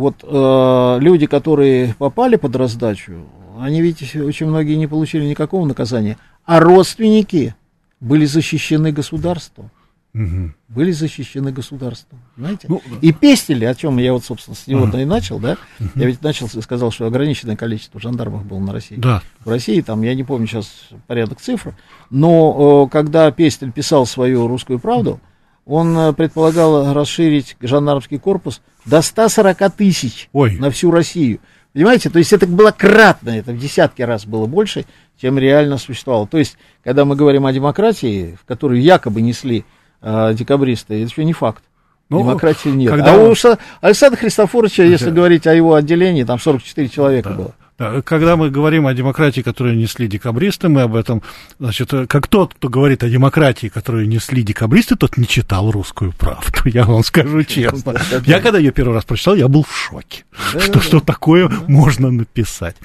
[0.00, 3.26] вот э, люди, которые попали под раздачу,
[3.58, 7.54] они, видите, очень многие не получили никакого наказания, а родственники
[8.00, 9.70] были защищены государством
[10.12, 10.56] Мгм.
[10.66, 12.66] были защищены государством, знаете?
[12.68, 15.56] Ну, и пестили, о чем я вот, собственно, с него и начал, да?
[15.94, 18.96] Я ведь начал, сказал, что ограниченное количество жандармов было на России.
[18.96, 19.22] Да.
[19.44, 21.76] В России, там, я не помню сейчас порядок цифр,
[22.10, 25.20] но э, когда Пестель писал свою «Русскую правду»,
[25.66, 30.56] он э, предполагал расширить жандармский корпус до 140 тысяч Ой.
[30.58, 31.40] на всю Россию.
[31.72, 34.86] Понимаете, то есть это было кратно, это в десятки раз было больше,
[35.20, 36.26] чем реально существовало.
[36.26, 39.64] То есть, когда мы говорим о демократии, в которую якобы несли
[40.02, 41.62] э, декабристы, это еще не факт.
[42.08, 42.90] Ну, Демократии нет.
[42.90, 43.34] когда А у
[43.80, 47.54] Александра Христофоровича, если говорить о его отделении, там 44 человека было.
[47.80, 51.22] Да, когда мы говорим о демократии, которую несли декабристы, мы об этом,
[51.58, 56.12] значит, э, как тот, кто говорит о демократии, которую несли декабристы, тот не читал русскую
[56.12, 57.94] правду, я вам скажу честно.
[58.26, 60.24] Я когда ее первый раз прочитал, я был в шоке,
[60.58, 62.76] что, что такое можно написать.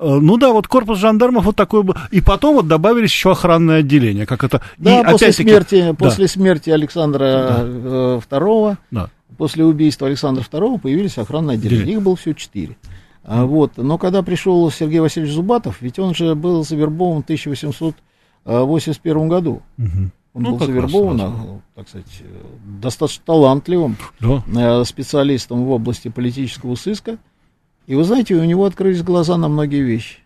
[0.00, 1.96] Э, Ну да, вот корпус жандармов вот такой был.
[2.10, 4.62] И потом вот добавились еще охранное отделение, как это...
[4.78, 9.10] Да, и после смерти, да, после смерти Александра э, II, да.
[9.36, 11.82] после убийства Александра II появились охранные отделения.
[11.82, 11.98] Отделение.
[11.98, 12.78] Их было всего четыре.
[13.30, 13.72] А, вот.
[13.76, 19.60] Но когда пришел Сергей Васильевич Зубатов, ведь он же был завербован в 1881 году.
[19.76, 20.12] Мгм.
[20.34, 21.34] Он Ну, был раз завербован, сразу.
[21.36, 22.24] а, так сказать, э,
[22.80, 24.42] достаточно талантливым Да.
[24.80, 27.16] э, специалистом в области политического сыска.
[27.86, 30.18] И вы знаете, у него открылись глаза на многие вещи.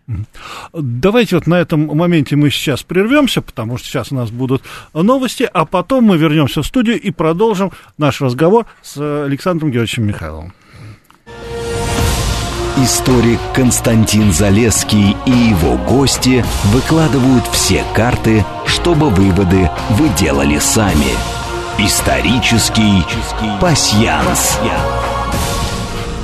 [0.73, 4.61] Давайте вот на этом моменте мы сейчас прервемся, потому что сейчас у нас будут
[4.93, 10.53] новости, а потом мы вернемся в студию и продолжим наш разговор с Александром Георгиевичем Михайловым.
[12.75, 21.13] Историк Константин Залеский и его гости выкладывают все карты, чтобы выводы вы делали сами.
[21.77, 23.03] Исторический
[23.61, 24.57] пасьянс.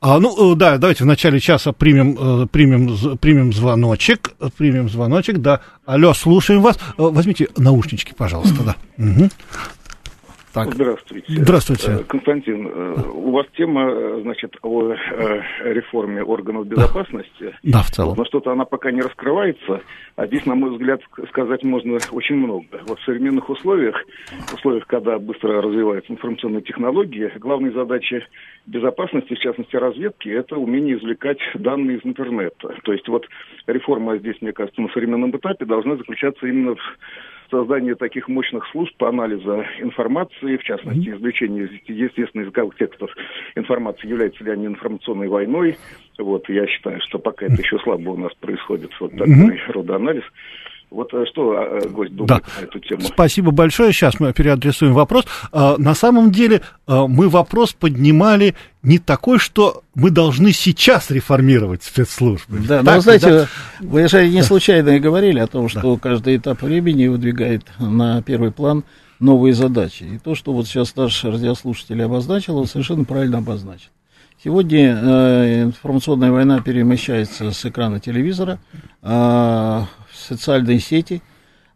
[0.00, 5.38] А, ну, э, да, давайте в начале часа примем, э, примем, примем звоночек, примем звоночек,
[5.38, 5.60] да.
[5.84, 6.76] Алло, слушаем вас.
[6.76, 8.76] Э, Возьмите наушнички, пожалуйста, да.
[8.96, 9.30] Мгм.
[10.56, 10.72] Так.
[10.72, 11.26] Здравствуйте.
[11.28, 11.90] Здравствуйте.
[11.90, 14.94] Э, Константин, э, у вас тема, э, значит, о
[15.64, 17.54] реформе органов безопасности.
[17.62, 18.14] Да, в целом.
[18.16, 19.82] Но что-то она пока не раскрывается.
[20.16, 22.64] А здесь, на мой взгляд, сказать можно очень много.
[22.86, 24.02] Вот в современных условиях,
[24.46, 28.22] в условиях, когда быстро развиваются информационные технологии, главной задачей
[28.64, 32.74] безопасности, в частности разведки, это умение извлекать данные из интернета.
[32.82, 33.26] То есть вот
[33.66, 36.98] реформа здесь, мне кажется, на современном этапе должна заключаться именно в
[37.50, 43.10] создание таких мощных служб по анализу информации, в частности, извлечение естественно языковых текстов
[43.54, 45.76] информации, является ли они информационной войной.
[46.18, 49.72] Вот, я считаю, что пока это еще слабо у нас происходит вот такой mm-hmm.
[49.72, 50.24] рода анализ.
[50.90, 52.60] Вот э, что э, гость думает да.
[52.60, 53.02] на эту тему?
[53.02, 53.92] Спасибо большое.
[53.92, 55.26] Сейчас мы переадресуем вопрос.
[55.52, 61.82] А, на самом деле а, мы вопрос поднимали не такой, что мы должны сейчас реформировать
[61.82, 62.58] спецслужбы.
[62.66, 63.46] Да, но вы знаете, да?
[63.80, 66.00] вы же не случайно и говорили о том, что да.
[66.00, 68.84] каждый этап времени выдвигает на первый план
[69.18, 70.04] новые задачи.
[70.04, 73.90] И то, что вот сейчас наш радиослушатель обозначил, он совершенно правильно обозначил.
[74.42, 78.58] Сегодня э, информационная война перемещается с экрана телевизора
[79.02, 79.82] э,
[80.26, 81.22] социальные сети,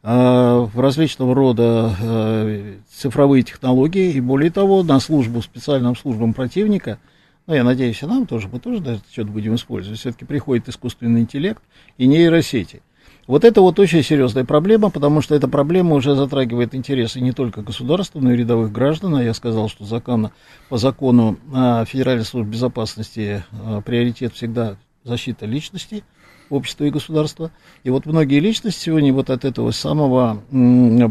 [0.02, 6.98] э, в различного рода э, цифровые технологии, и более того, на службу, специальным службам противника,
[7.46, 11.20] ну, я надеюсь, и нам тоже, мы тоже даже что-то будем использовать, все-таки приходит искусственный
[11.20, 11.62] интеллект
[11.98, 12.82] и нейросети.
[13.26, 17.62] Вот это вот очень серьезная проблема, потому что эта проблема уже затрагивает интересы не только
[17.62, 19.14] государства, но и рядовых граждан.
[19.14, 20.30] А я сказал, что закон,
[20.68, 21.38] по закону
[21.86, 26.02] Федеральной службе безопасности а, приоритет всегда защита личности
[26.50, 27.50] общества и государства.
[27.84, 30.42] И вот многие личности сегодня вот от этого самого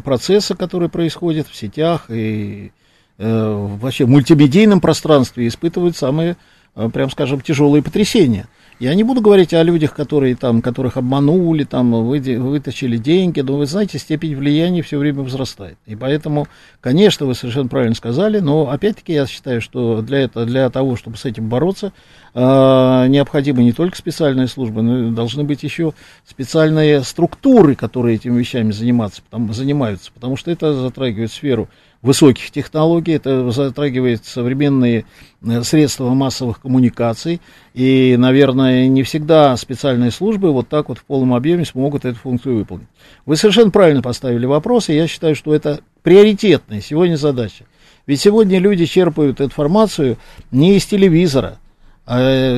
[0.03, 2.71] процесса, который происходит в сетях и
[3.17, 6.37] э, вообще в мультимедийном пространстве, испытывают самые,
[6.75, 8.47] э, прям скажем, тяжелые потрясения–
[8.79, 13.57] я не буду говорить о людях, которые там, которых обманули, там, вы, вытащили деньги, но
[13.57, 15.77] вы знаете, степень влияния все время возрастает.
[15.85, 16.47] И поэтому,
[16.79, 21.17] конечно, вы совершенно правильно сказали, но опять-таки я считаю, что для, этого, для того, чтобы
[21.17, 21.91] с этим бороться,
[22.33, 25.93] э, необходимы не только специальные службы, но и должны быть еще
[26.25, 31.67] специальные структуры, которые этими вещами заниматься, потому, занимаются, потому что это затрагивает сферу
[32.01, 35.05] высоких технологий, это затрагивает современные
[35.41, 37.41] э, средства массовых коммуникаций,
[37.73, 42.57] и, наверное, не всегда специальные службы вот так вот в полном объеме смогут эту функцию
[42.57, 42.87] выполнить.
[43.25, 47.65] Вы совершенно правильно поставили вопрос, и я считаю, что это приоритетная сегодня задача.
[48.07, 50.17] Ведь сегодня люди черпают информацию
[50.51, 51.59] не из телевизора,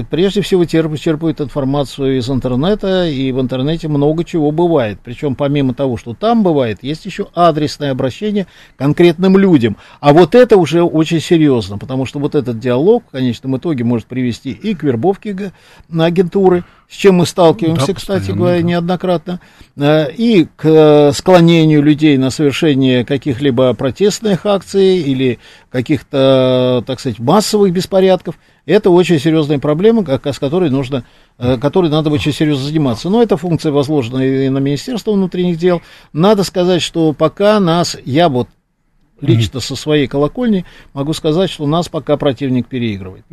[0.09, 4.99] прежде всего черпают информацию из интернета, и в интернете много чего бывает.
[5.03, 9.77] Причем помимо того, что там бывает, есть еще адресное обращение к конкретным людям.
[9.99, 14.07] А вот это уже очень серьезно, потому что вот этот диалог в конечном итоге может
[14.07, 15.51] привести и к вербовке
[15.89, 18.63] агентуры, с чем мы сталкиваемся, да, кстати говоря, да.
[18.63, 19.39] неоднократно,
[19.77, 27.19] э, и к э, склонению людей на совершение каких-либо протестных акций или каких-то, так сказать,
[27.19, 28.35] массовых беспорядков.
[28.65, 31.05] Это очень серьезная проблема, с которой нужно,
[31.37, 33.09] э, которой надо очень серьезно заниматься.
[33.09, 35.81] Но эта функция возложена и на Министерство внутренних дел.
[36.13, 38.47] Надо сказать, что пока нас, я вот
[39.21, 43.23] лично со своей колокольни могу сказать, что нас пока противник переигрывает.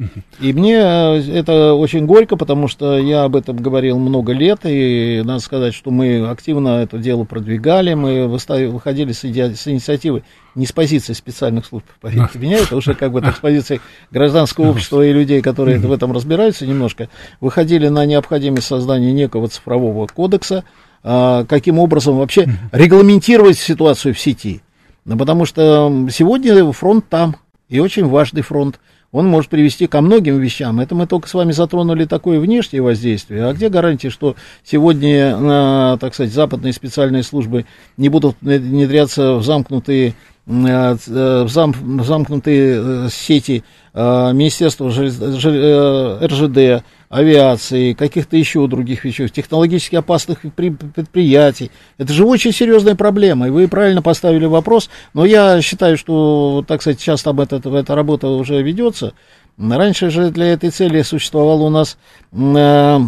[0.41, 5.23] И мне э, это очень горько, потому что я об этом говорил много лет, и
[5.25, 9.55] надо сказать, что мы активно это дело продвигали, мы выходили с, иди...
[9.55, 10.23] с инициативы
[10.55, 14.71] не с позиции специальных служб, поверьте меня, это уже как бы так с позиции гражданского
[14.71, 17.09] общества и людей, которые в этом разбираются немножко,
[17.41, 20.65] выходили на необходимость создания некого цифрового кодекса,
[21.03, 24.63] а, каким образом вообще регламентировать ситуацию в сети.
[25.09, 27.37] Ну, потому что сегодня фронт там,
[27.71, 28.79] и очень важный фронт.
[29.11, 30.81] Он может привести ко многим вещам.
[30.81, 33.47] Это мы только с вами затронули такое внешнее воздействие.
[33.47, 37.65] А где гарантия, что сегодня, так сказать, западные специальные службы
[37.97, 40.15] не будут внедряться в замкнутые
[40.49, 49.97] Э, э, в зам, замкнутые э, сети Министерства РЖД, авиации, каких-то еще других вещей, технологически
[49.97, 51.71] опасных предприятий.
[51.97, 56.83] Это же очень серьезная проблема, и вы правильно поставили вопрос, но я считаю, что, так
[56.83, 59.15] сказать, сейчас там эта, эта работа уже ведется.
[59.59, 61.99] Раньше же для этой цели существовало у нас
[62.33, 62.99] э,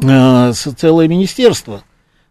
[0.00, 1.82] э, целое министерство,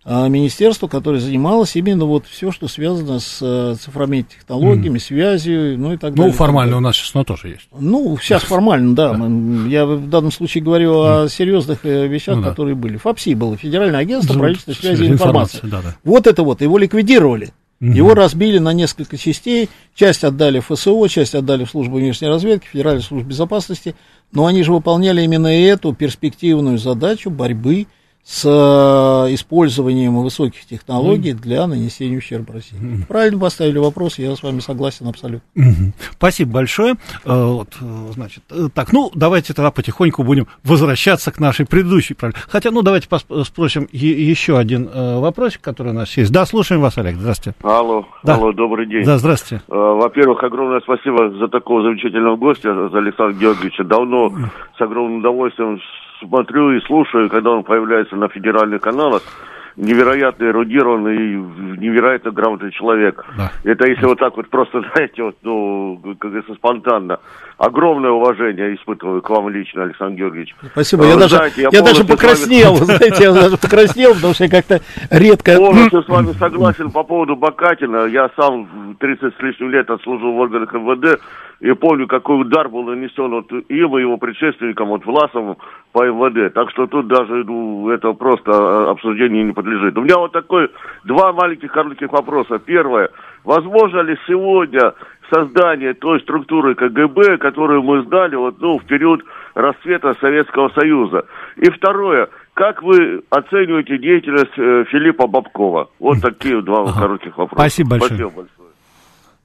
[0.05, 4.99] министерство, которое занималось именно вот все, что связано с э, цифровыми технологиями, mm.
[4.99, 6.31] связью, ну и так ну, далее.
[6.31, 7.67] Ну, формально у нас сейчас оно тоже есть.
[7.77, 9.11] Ну, сейчас формально, да.
[9.67, 11.23] Я в данном случае говорю mm.
[11.25, 12.49] о серьезных э, вещах, ну, да.
[12.49, 12.97] которые были.
[12.97, 15.59] ФАПСИ было, Федеральное агентство правительственной связи и информации.
[15.63, 15.95] Да, да.
[16.03, 17.53] Вот это вот, его ликвидировали.
[17.81, 17.93] Mm-hmm.
[17.93, 23.01] Его разбили на несколько частей, часть отдали ФСО, часть отдали в службу внешней разведки, Федеральную
[23.01, 23.95] службу безопасности,
[24.31, 27.87] но они же выполняли именно эту перспективную задачу борьбы с
[28.45, 28.49] э,
[29.33, 32.77] использованием высоких технологий для нанесения ущерба России.
[33.07, 35.47] Правильно поставили вопрос, я с вами согласен абсолютно.
[36.11, 36.95] Спасибо большое.
[37.25, 42.43] Э, вот, э, значит, так, ну, давайте тогда потихоньку будем возвращаться к нашей предыдущей проблеме.
[42.47, 43.07] Хотя, ну, давайте
[43.43, 46.31] спросим еще один вопросик, который у нас есть.
[46.31, 47.15] Да, слушаем вас, Олег.
[47.15, 47.57] Здравствуйте.
[47.63, 48.35] Алло, да.
[48.35, 49.03] алло, добрый день.
[49.03, 49.63] Да, здравствуйте.
[49.67, 53.83] Во-первых, огромное спасибо за такого замечательного гостя, за Александра Георгиевича.
[53.83, 54.31] Давно
[54.77, 55.79] с огромным удовольствием
[56.21, 59.23] смотрю и слушаю, когда он появляется на федеральных каналах,
[59.75, 61.35] невероятно эрудированный и
[61.79, 63.25] невероятно грамотный человек.
[63.37, 63.51] Да.
[63.63, 67.19] Это если вот так вот просто, знаете, вот, ну, как говорится, спонтанно.
[67.57, 70.55] Огромное уважение испытываю к вам лично, Александр Георгиевич.
[70.71, 71.05] Спасибо.
[71.05, 72.85] Я, даже, знаете, я, я даже покраснел, вами...
[72.85, 75.57] знаете, я даже покраснел, потому что я как-то редко...
[75.57, 78.05] Полностью с вами согласен по поводу Бакатина.
[78.05, 81.21] Я сам 30 с лишним лет отслужил в органах МВД,
[81.59, 85.57] и помню, какой удар был нанесен вот им и его предшественникам, вот Власовым
[85.91, 86.53] по МВД.
[86.53, 89.97] Так что тут даже ну, это просто а, обсуждению не подлежит.
[89.97, 90.69] У меня вот такой
[91.03, 92.59] два маленьких коротких вопроса.
[92.59, 93.09] Первое.
[93.43, 94.93] Возможно ли сегодня
[95.31, 99.23] создание той структуры КГБ, которую мы знали вот, ну, в период
[99.55, 101.25] расцвета Советского Союза?
[101.57, 102.29] И второе.
[102.53, 105.89] Как вы оцениваете деятельность э, Филиппа Бабкова?
[105.99, 106.99] Вот такие два ага.
[106.99, 107.61] коротких вопроса.
[107.61, 108.09] Спасибо большое.
[108.09, 108.60] Спасибо большое.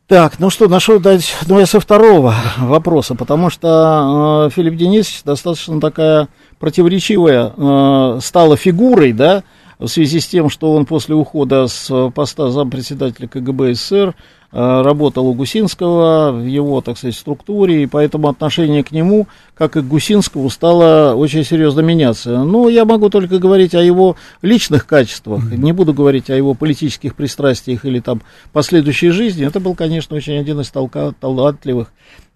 [0.09, 5.25] Так, ну что, нашел дать, ну я со второго вопроса, потому что э, Филипп Денисович
[5.25, 6.29] достаточно такая
[6.61, 9.42] противоречивая э, стала фигурой, да,
[9.81, 14.14] в связи с тем, что он после ухода с поста зампредседателя КГБ СССР
[14.53, 19.77] Э, работал у Гусинского в его, так сказать, структуре, и поэтому отношение к нему, как
[19.77, 22.45] и Гусинскому, стало очень серьезно меняться.
[22.45, 27.14] Но я могу только говорить о его личных качествах, не буду говорить о его политических
[27.14, 29.47] пристрастиях или там последующей жизни.
[29.47, 31.88] Это был, конечно, очень один из талантливых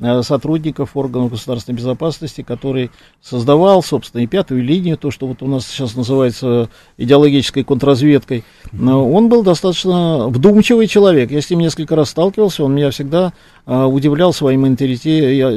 [0.03, 5.47] Э, сотрудников органов государственной безопасности, который создавал, собственно, и пятую линию, то, что вот у
[5.47, 8.45] нас сейчас называется идеологической контрразведкой.
[8.73, 11.31] Но он был достаточно вдумчивый человек.
[11.31, 13.35] Я с ним несколько раз сталкивался, он меня всегда
[13.71, 14.77] удивлял своим,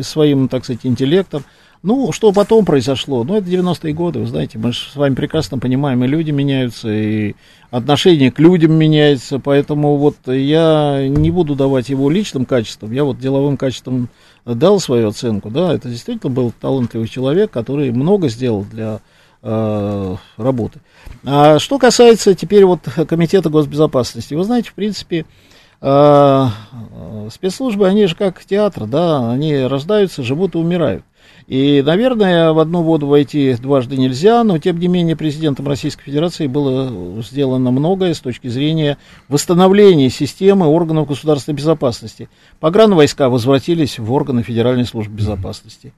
[0.04, 1.44] своим, так сказать, интеллектом.
[1.84, 3.26] Ну, что потом произошло?
[3.26, 6.90] Ну, это 90-е годы, вы знаете, мы же с вами прекрасно понимаем, и люди меняются,
[6.90, 7.36] и
[7.72, 13.20] отношение к людям меняется, поэтому вот я не буду давать его личным качествам, я вот
[13.20, 14.08] деловым качествам
[14.46, 19.02] дал свою оценку, да, это действительно был талантливый человек, который много сделал для
[19.42, 20.80] э, работы.
[21.26, 25.53] А что касается теперь вот Комитета госбезопасности, вы знаете, в принципе, э,
[25.84, 31.04] спецслужбы, они же как театр, да, они рождаются, живут и умирают.
[31.48, 36.48] И, наверное, в одну воду войти дважды нельзя, но, тем не менее, президентом Российской Федерации
[36.48, 42.30] было сделано многое с точки зрения восстановления системы органов государственной безопасности.
[42.62, 45.92] Погранвойска возвратились в органы Федеральной службы безопасности.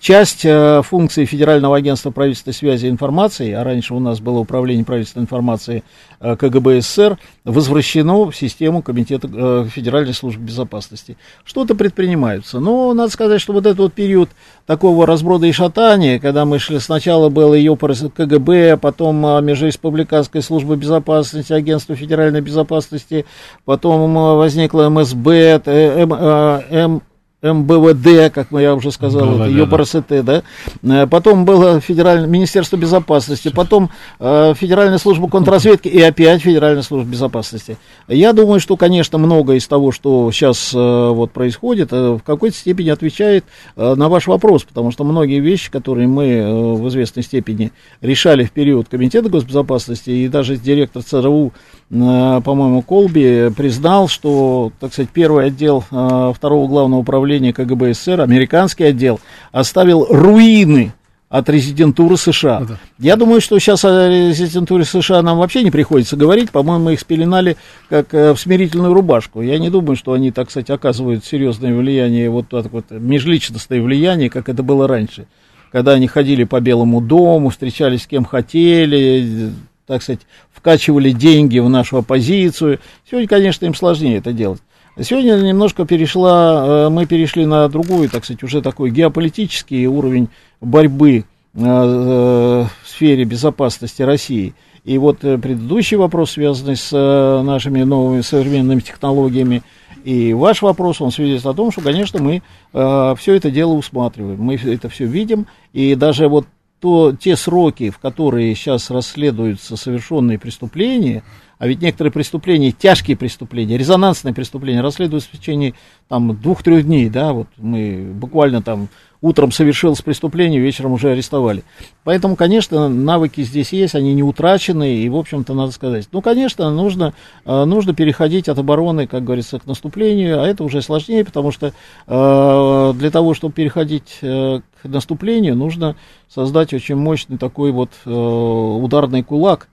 [0.00, 4.84] Часть э, функций Федерального агентства правительственной связи и информации, а раньше у нас было управление
[4.84, 5.82] правительственной информации
[6.20, 11.16] э, КГБ СССР, возвращено в систему Комитета э, Федеральной службы безопасности.
[11.44, 12.60] Что-то предпринимаются.
[12.60, 14.30] Но надо сказать, что вот этот вот период
[14.66, 20.76] такого разброда и шатания, когда мы шли, сначала было ее КГБ, потом э, Межреспубликанская служба
[20.76, 23.26] безопасности, Агентство Федеральной безопасности,
[23.64, 27.02] потом э, возникла МСБ, э, М, М,
[27.40, 30.42] МБВД, как я уже сказал, МБВД, это ЮПРСТ, да.
[30.82, 37.08] Э, потом было Федеральное Министерство безопасности, потом э, Федеральная служба контрразведки и опять Федеральная служба
[37.08, 37.76] безопасности.
[38.08, 42.56] Я думаю, что, конечно, многое из того, что сейчас э, вот происходит, э, в какой-то
[42.56, 43.44] степени отвечает
[43.76, 47.70] э, на ваш вопрос, потому что многие вещи, которые мы э, в известной степени
[48.00, 54.92] решали в период Комитета госбезопасности, и даже директор ЦРУ, э, по-моему, Колби признал, что, так
[54.92, 59.20] сказать, первый отдел э, второго главного управления КГБ СССР, американский отдел,
[59.52, 60.92] оставил руины
[61.28, 62.60] от резидентуры США.
[62.60, 62.78] Да.
[62.98, 66.50] Я думаю, что сейчас о резидентуре США нам вообще не приходится говорить.
[66.50, 67.56] По-моему, их спеленали
[67.88, 69.42] как э, в смирительную рубашку.
[69.42, 74.30] Я не думаю, что они, так сказать, оказывают серьезное влияние, вот так вот межличностное влияние,
[74.30, 75.26] как это было раньше.
[75.70, 79.52] Когда они ходили по Белому дому, встречались с кем хотели,
[79.88, 80.20] так сказать,
[80.52, 82.78] вкачивали деньги в нашу оппозицию.
[83.10, 84.60] Сегодня, конечно, им сложнее это делать.
[85.00, 90.28] Сегодня немножко перешла, э, мы перешли на другой, так сказать, уже такой геополитический уровень
[90.60, 91.22] борьбы э,
[91.54, 94.54] э, в сфере безопасности России.
[94.84, 99.62] И вот предыдущий вопрос, связанный с нашими новыми современными технологиями,
[100.04, 104.40] и ваш вопрос, он свидетельствует о том, что, конечно, мы э, все это дело усматриваем,
[104.40, 106.46] мы это все видим, и даже вот
[106.80, 111.24] то, те сроки, в которые сейчас расследуются совершенные преступления,
[111.58, 115.74] а ведь некоторые преступления, тяжкие преступления, резонансные преступления расследуются в течение
[116.06, 118.88] там двух-трех дней, да, вот мы буквально там
[119.20, 121.64] утром совершилось преступление, вечером уже арестовали.
[122.04, 126.08] Поэтому, конечно, навыки здесь есть, они не утрачены, и, в общем-то, надо сказать.
[126.12, 127.14] Ну, конечно, нужно,
[127.44, 131.72] э, нужно переходить от обороны, как говорится, к наступлению, а это уже сложнее, потому что
[132.06, 135.96] э, для того, чтобы переходить э, к наступлению, нужно
[136.28, 139.68] создать очень мощный такой вот ударный кулак,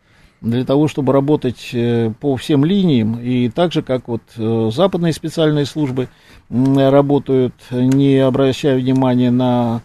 [0.46, 1.76] для того, чтобы работать
[2.20, 4.22] по всем линиям, и так же, как вот
[4.74, 6.08] западные специальные службы
[6.50, 9.82] работают, не обращая внимания на,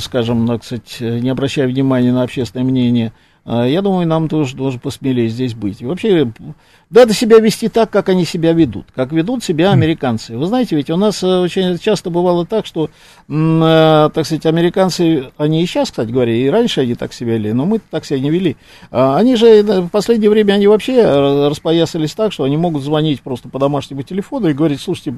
[0.00, 3.12] скажем, на, кстати, не обращая внимания на общественное мнение,
[3.46, 5.80] я думаю, нам тоже должен посмелее здесь быть.
[5.80, 6.32] И вообще,
[6.90, 10.36] надо себя вести так, как они себя ведут, как ведут себя американцы.
[10.36, 12.90] Вы знаете, ведь у нас э, очень часто бывало так, что,
[13.28, 17.52] э, так сказать, американцы, они и сейчас, кстати говоря, и раньше они так себя вели,
[17.52, 18.56] но мы так себя не вели.
[18.90, 23.48] А они же в последнее время, они вообще распоясались так, что они могут звонить просто
[23.48, 25.14] по домашнему телефону и говорить, слушайте,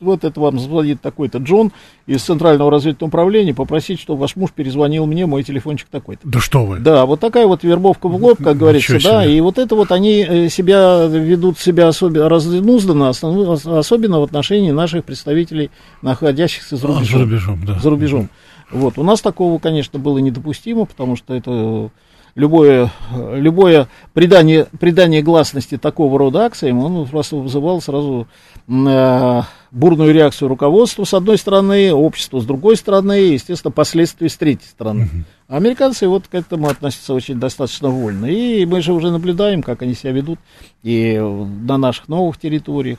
[0.00, 1.72] вот это вам звонит такой-то Джон
[2.06, 6.28] из Центрального разведывательного управления, попросить, чтобы ваш муж перезвонил мне, мой телефончик такой-то.
[6.28, 6.78] Да что вы?
[6.80, 10.24] Да, вот такая вот вербовка в лоб, как говорится, да, и вот это вот они
[10.28, 15.70] э, себя ведут себя особенно разнузданно, особенно в отношении наших представителей,
[16.02, 17.06] находящихся за рубежом.
[17.06, 17.78] За рубежом, да.
[17.78, 18.28] За рубежом.
[18.70, 18.98] Вот.
[18.98, 21.90] У нас такого, конечно, было недопустимо, потому что это
[22.34, 28.26] любое, любое придание, придание гласности такого рода акциям, он просто вызывал сразу
[28.66, 34.68] бурную реакцию руководства с одной стороны, общества с другой стороны, и, естественно, последствия с третьей
[34.68, 35.08] стороны.
[35.48, 38.26] Американцы вот к этому относятся очень достаточно вольно.
[38.26, 40.38] И мы же уже наблюдаем, как они себя ведут
[40.82, 42.98] и на наших новых территориях.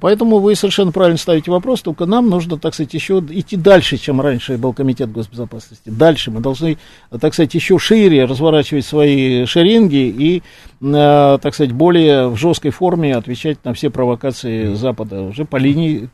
[0.00, 4.20] Поэтому вы совершенно правильно ставите вопрос, только нам нужно, так сказать, еще идти дальше, чем
[4.20, 5.90] раньше был Комитет госбезопасности.
[5.90, 6.78] Дальше мы должны,
[7.20, 10.42] так сказать, еще шире разворачивать свои шеринги и,
[10.80, 16.08] э, так сказать, более в жесткой форме отвечать на все провокации Запада уже по линии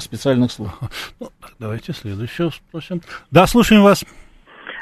[0.00, 0.74] специальных служб.
[1.20, 1.28] Ну,
[1.60, 3.00] давайте следующего спросим.
[3.30, 4.04] Да, слушаем вас.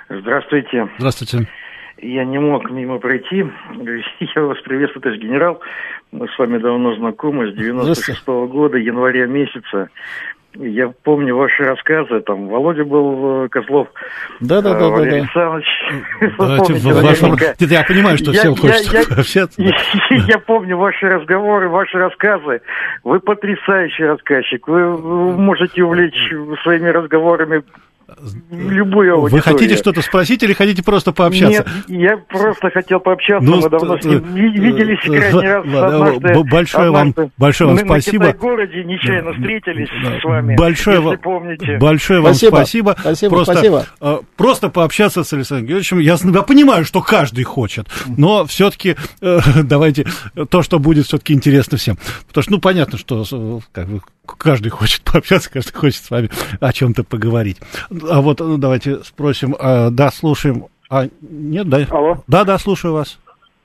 [0.08, 0.88] Здравствуйте.
[0.98, 1.48] Здравствуйте.
[1.98, 3.44] Я не мог мимо пройти.
[4.34, 5.60] Я вас приветствую, товарищ генерал.
[6.12, 9.88] Мы с вами давно знакомы, с 96 -го года, января месяца.
[10.58, 13.88] Я помню ваши рассказы, там Володя был, э, Козлов,
[14.40, 15.66] да, да, да, Валерий да, Александрович.
[16.38, 19.62] Помните, я понимаю, что всем хочется общаться.
[20.10, 22.62] Я помню ваши разговоры, ваши рассказы.
[23.04, 24.66] Вы потрясающий рассказчик.
[24.66, 26.32] Вы можете увлечь
[26.62, 27.62] своими разговорами
[28.50, 29.30] любую аудиторию.
[29.30, 31.66] Вы хотите что-то спросить или хотите просто пообщаться?
[31.88, 36.44] Нет, я просто хотел пообщаться, ну, мы давно с ним виделись крайний раз однажды.
[36.50, 38.26] Большое вам, большое вам спасибо.
[38.26, 39.88] Мы в городе нечаянно встретились
[40.20, 41.78] с вами, большое если помните.
[41.78, 42.96] Большое вам спасибо.
[42.98, 43.86] Спасибо, просто, спасибо.
[44.00, 45.98] Э, просто пообщаться с Александром Георгиевичем.
[45.98, 50.06] Я, я понимаю, что каждый хочет, но все-таки э, давайте
[50.50, 51.98] то, что будет все-таки интересно всем.
[52.28, 56.30] Потому что, ну, понятно, что э, как бы, каждый хочет пообщаться, каждый хочет с вами
[56.60, 57.58] о чем-то поговорить.
[58.10, 60.66] А вот ну, давайте спросим, а, да, слушаем.
[60.90, 61.86] А, нет, да?
[61.90, 62.18] Алло.
[62.26, 63.18] Да, да, слушаю вас.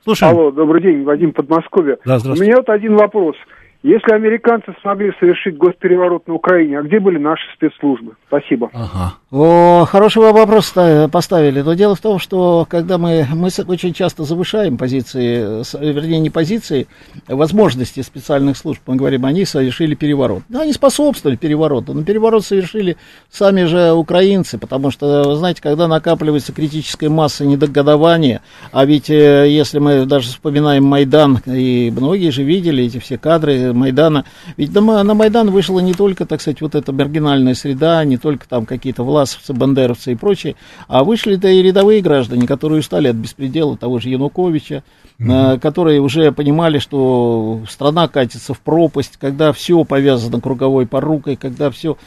[0.04, 0.36] Слушаем.
[0.36, 1.98] Алло, добрый день, Вадим Подмосковье.
[2.06, 3.36] Да, У меня вот один вопрос.
[3.84, 8.16] Если американцы смогли совершить госпереворот на Украине, а где были наши спецслужбы?
[8.28, 8.70] Спасибо.
[8.74, 9.16] Ага.
[9.32, 10.74] О, хороший вопрос
[11.12, 11.62] поставили.
[11.62, 16.88] Но дело в том, что когда мы, мы очень часто завышаем позиции, вернее, не позиции,
[17.28, 18.82] а возможности специальных служб.
[18.86, 20.44] Мы говорим, они совершили переворот.
[20.48, 22.98] Да, они способствовали перевороту, но переворот совершили
[23.32, 29.50] сами же украинцы, потому что, вы знаете, когда накапливается критическая масса недогодования, а ведь э,
[29.50, 34.26] если мы даже вспоминаем Майдан, и многие же видели эти все кадры Майдана,
[34.58, 38.66] ведь на Майдан вышла не только, так сказать, вот эта маргинальная среда, не только там
[38.66, 40.56] какие-то власовцы, бандеровцы и прочие,
[40.88, 44.84] а вышли-то и рядовые граждане, которые устали от беспредела того же Януковича,
[45.20, 45.60] mm-hmm.
[45.60, 51.98] которые уже понимали, что страна катится в пропасть, когда все повязано круговой порукой, когда все...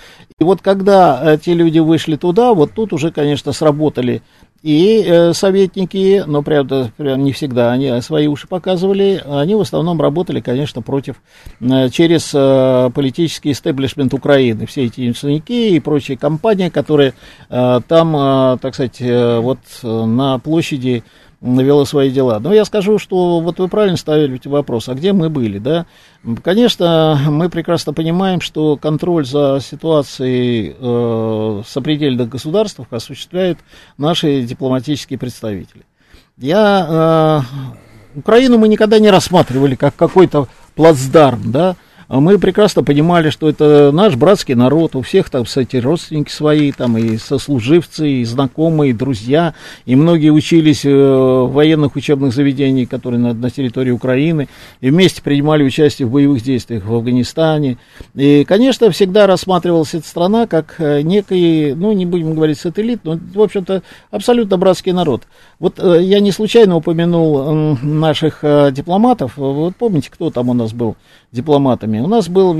[0.41, 4.23] И вот когда э, те люди вышли туда, вот тут уже, конечно, сработали
[4.65, 10.41] и э, советники, но, правда, не всегда они свои уши показывали, они в основном работали,
[10.41, 11.17] конечно, против,
[11.61, 14.65] э, через э, политический истеблишмент Украины.
[14.65, 17.13] Все эти яйцевики и прочие компании, которые
[17.51, 21.05] там, так сказать, вот на площади
[21.45, 22.39] вела свои дела.
[22.39, 25.87] Но я скажу, что вот вы правильно ставили вопрос, а где мы были, да?
[26.43, 33.59] Конечно, мы прекрасно понимаем, что контроль за ситуацией э, в сопредельных государствах осуществляют
[33.99, 35.85] наши дипломатические представители.
[36.39, 37.45] Я,
[38.15, 41.77] э, Украину мы никогда не рассматривали как какой-то плацдарм, да,
[42.09, 46.99] мы прекрасно понимали, что это наш братский народ, у всех там, кстати, родственники свои, там
[46.99, 49.55] и сослуживцы, и знакомые, и друзья,
[49.87, 54.49] и многие учились э, в военных учебных заведениях, которые на, на территории Украины,
[54.81, 57.79] и вместе принимали участие в боевых действиях в Афганистане.
[58.15, 63.19] И, конечно, всегда рассматривалась эта страна как э, некий, ну, не будем говорить сателлит, но,
[63.35, 65.23] в общем-то, абсолютно братский народ.
[65.59, 70.97] Вот э, я не случайно упомянул наших дипломатов, вот помните, кто там у нас был
[71.35, 72.01] дипломатами?
[72.01, 72.55] У нас был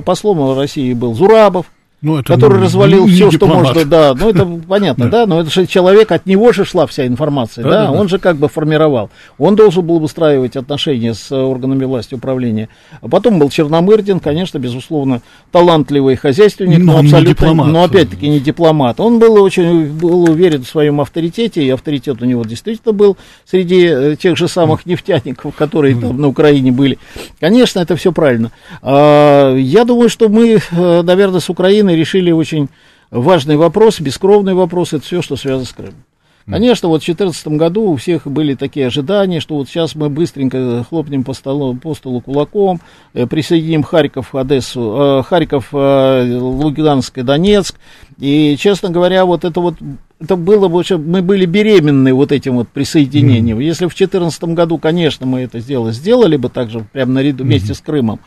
[0.00, 1.66] послом России был Зурабов,
[2.02, 5.50] ну, это который ну, развалил все, что можно, да, ну это понятно, да, но это
[5.50, 9.56] же человек, от него же шла вся информация, да, он же как бы формировал, он
[9.56, 12.68] должен был выстраивать отношения с органами власти управления.
[13.00, 19.00] А потом был Черномырдин, конечно, безусловно, талантливый хозяйственник, но, но абсолютно, но опять-таки не дипломат.
[19.00, 23.86] Он был очень был уверен в своем авторитете, и авторитет у него действительно был среди
[23.86, 26.98] э, тех же самых нефтяников, которые там на Украине были.
[27.40, 28.50] Конечно, это все правильно.
[28.82, 32.68] А, я думаю, что мы, э, наверное, с Украиной Украины решили очень
[33.10, 36.04] важный вопрос, бескровный вопрос, это все, что связано с Крымом.
[36.44, 40.84] Конечно, вот в 2014 году у всех были такие ожидания, что вот сейчас мы быстренько
[40.88, 42.80] хлопнем по столу, по столу кулаком,
[43.14, 47.76] э, присоединим Харьков, Одессу, э, Харьков, э, Луганск и Донецк.
[48.18, 49.76] И, честно говоря, вот это вот
[50.22, 53.58] это было бы, мы были беременны вот этим вот присоединением.
[53.58, 53.64] Mm-hmm.
[53.64, 57.76] Если в 2014 году, конечно, мы это сделали, сделали бы также прямо наряду вместе mm-hmm.
[57.76, 58.20] с Крымом,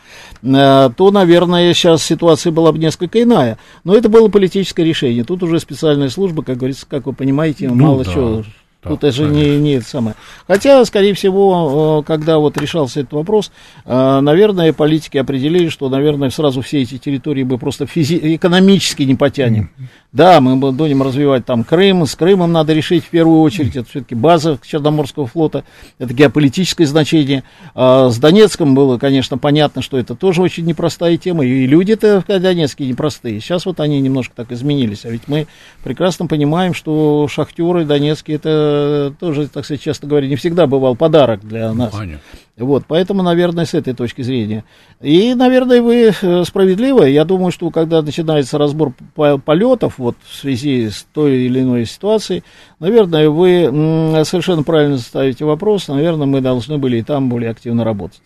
[0.43, 3.57] э, то, наверное, сейчас ситуация была бы несколько иная.
[3.86, 5.23] Но это было политическое решение.
[5.23, 8.11] Тут уже специальная служба, как говорится, как вы понимаете, ну, мало да.
[8.11, 8.43] чего
[8.88, 10.15] Тут это же не, не это самое.
[10.47, 13.51] Хотя, скорее всего, э, когда вот решался этот вопрос,
[13.86, 19.15] э, наверное, политики определили, что, наверное, сразу все эти территории мы просто физи- экономически не
[19.15, 19.71] потянем.
[19.77, 19.86] Mm-hmm.
[20.16, 24.16] Да, мы будем развивать там Крым, с Крымом надо решить в первую очередь, это все-таки
[24.16, 25.66] база Черноморского флота,
[25.99, 27.43] это геополитическое значение.
[27.74, 32.39] А с Донецком было, конечно, понятно, что это тоже очень непростая тема, и люди-то в
[32.39, 33.41] Донецке непростые.
[33.41, 35.47] Сейчас вот они немножко так изменились, а ведь мы
[35.84, 41.45] прекрасно понимаем, что шахтеры Донецкие это тоже, так сказать, честно говоря, не всегда бывал подарок
[41.45, 41.91] для нас.
[41.91, 42.22] Понятно.
[42.58, 44.64] Вот, поэтому, наверное, с этой точки зрения.
[45.01, 47.10] И, наверное, вы э, справедливы.
[47.10, 52.43] Я думаю, что когда начинается разбор полетов вот, в связи с той или иной ситуацией,
[52.80, 55.89] наверное, вы совершенно правильно ставите вопрос.
[55.89, 58.22] Наверное, мы должны были и там более активно работать.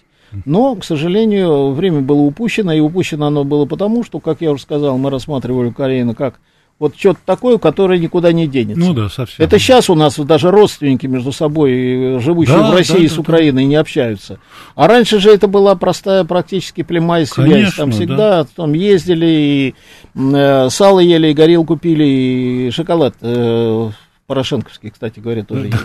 [0.46, 4.62] Но, к сожалению, время было упущено, и упущено оно было потому, что, как я уже
[4.62, 6.40] сказал, мы рассматривали Украину как
[6.80, 8.80] вот что-то такое, которое никуда не денется.
[8.80, 9.46] Ну да, совсем.
[9.46, 13.64] Это сейчас у нас даже родственники между собой, живущие да, в России да, с Украиной,
[13.64, 13.70] да.
[13.70, 14.40] не общаются.
[14.76, 17.52] А раньше же это была простая практически прямая связь.
[17.52, 18.50] Конечно, там всегда да.
[18.56, 19.76] там ездили, и
[20.16, 23.16] э, сало ели, и горилку пили, и шоколад.
[23.22, 23.90] Э,
[24.26, 25.78] Порошенковский, кстати говоря, тоже ели.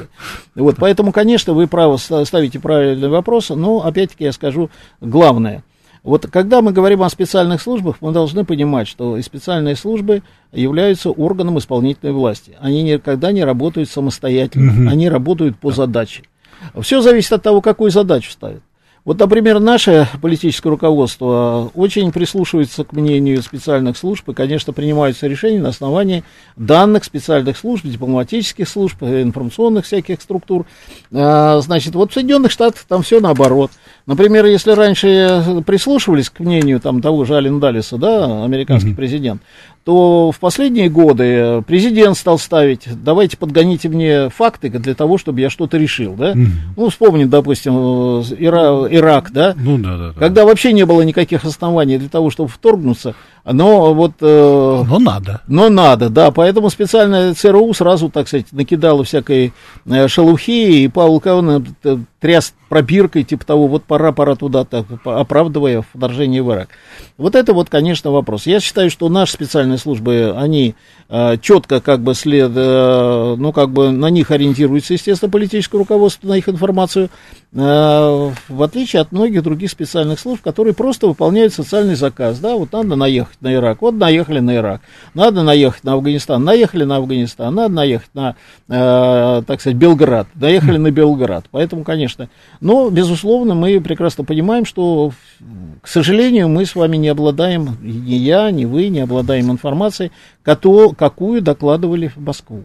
[0.55, 4.71] Вот, поэтому, конечно, вы право ставите правильный вопрос, но, опять-таки, я скажу
[5.01, 5.65] главное–
[6.05, 11.11] вот когда мы говорим о специальных службах, мы должны понимать, что и специальные службы являются
[11.11, 12.57] органом исполнительной власти.
[12.61, 14.91] Они никогда не работают самостоятельно, угу.
[14.91, 16.25] они работают по задаче.
[16.83, 18.63] Все зависит от того, какую задачу ставят.
[19.05, 25.61] Вот, например, наше политическое руководство очень прислушивается к мнению специальных служб, и, конечно, принимаются решения
[25.61, 26.25] на основании
[26.57, 30.65] данных специальных служб, дипломатических служб, информационных всяких структур.
[31.13, 33.71] А, значит, вот в Соединенных Штатах там все наоборот.
[34.07, 38.97] Например, если раньше прислушивались к мнению там, того же Ален Даллиса, да, американский mm-hmm.
[38.97, 39.43] президент,
[39.85, 45.51] то в последние годы президент стал ставить, давайте подгоните мне факты для того, чтобы я
[45.51, 46.33] что-то решил, да?
[46.33, 46.47] Mm.
[46.77, 49.55] Ну, вспомним, допустим, Ира, Ирак, да?
[49.57, 50.19] Ну, да, да, да.
[50.19, 54.13] Когда вообще не было никаких оснований для того, чтобы вторгнуться, но вот...
[54.23, 55.43] Э, но надо.
[55.47, 59.53] Но надо, да, поэтому специальная ЦРУ сразу, так сказать, накидала всякой
[59.85, 64.85] э, шелухи, и Павел Каван э, тряс пробиркой, типа того, вот пора, пора туда, так,
[65.05, 66.71] оправдывая вторжение в Ирак.
[67.17, 68.47] Вот это вот, конечно, вопрос.
[68.47, 70.75] Я считаю, что наши специальные службы, они
[71.09, 76.27] э, четко как бы след, э, ну, как бы на них ориентируется, естественно, политическое руководство,
[76.27, 77.11] на их информацию,
[77.53, 82.73] э, в отличие от многих других специальных служб, которые просто выполняют социальный заказ, да, вот
[82.73, 84.81] надо наехать на Ирак, вот наехали на Ирак,
[85.15, 88.35] надо наехать на Афганистан, наехали на Афганистан, надо наехать на,
[88.69, 92.29] э, так сказать, Белград, наехали на Белград, поэтому, конечно,
[92.65, 95.13] но, безусловно, мы прекрасно понимаем, что,
[95.83, 100.13] к сожалению, мы с вами не обладаем, ни я, ни вы не обладаем информацией,
[100.43, 102.65] какую докладывали в Москву.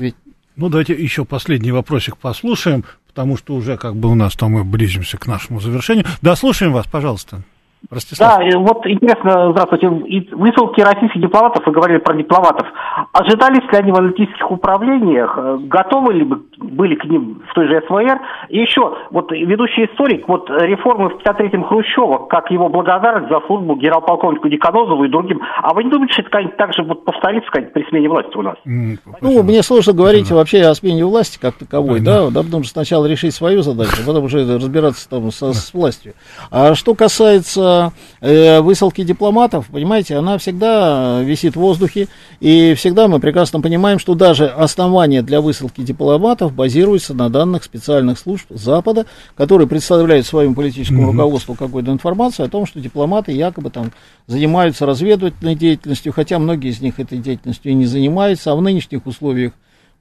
[0.00, 0.16] Ведь...
[0.56, 4.64] Ну, давайте еще последний вопросик послушаем, потому что уже как бы у нас там мы
[4.64, 6.04] близимся к нашему завершению.
[6.20, 7.44] Да, слушаем вас, пожалуйста.
[7.90, 8.38] Ростислав.
[8.38, 9.88] Да, вот интересно, здравствуйте,
[10.32, 12.66] высылки российских дипломатов, вы говорили про дипломатов,
[13.12, 16.24] ожидались ли они в аналитических управлениях, э, готовы ли
[16.58, 18.20] были к ним в той же СВР?
[18.48, 23.74] И еще, вот ведущий историк, вот реформы в 53-м Хрущева, как его благодарность за службу
[23.76, 27.72] генерал-полковнику Деканозову и другим, а вы не думаете, что это так же вот повторится сказать,
[27.72, 28.56] при смене власти у нас?
[28.64, 30.36] Ну, мне сложно говорить да.
[30.36, 33.96] вообще о смене власти как таковой, да, да, да потому что сначала решить свою задачу,
[34.02, 36.14] а потом уже разбираться там со, с властью.
[36.50, 37.71] А что касается
[38.20, 42.08] э, высылки дипломатов, понимаете, она всегда висит в воздухе,
[42.40, 48.18] и всегда мы прекрасно понимаем, что даже основания для высылки дипломатов базируются на данных специальных
[48.18, 49.06] служб Запада,
[49.36, 51.12] которые представляют своему политическому mm-hmm.
[51.12, 53.92] руководству какую-то информацию о том, что дипломаты якобы там
[54.26, 59.06] занимаются разведывательной деятельностью, хотя многие из них этой деятельностью и не занимаются, а в нынешних
[59.06, 59.52] условиях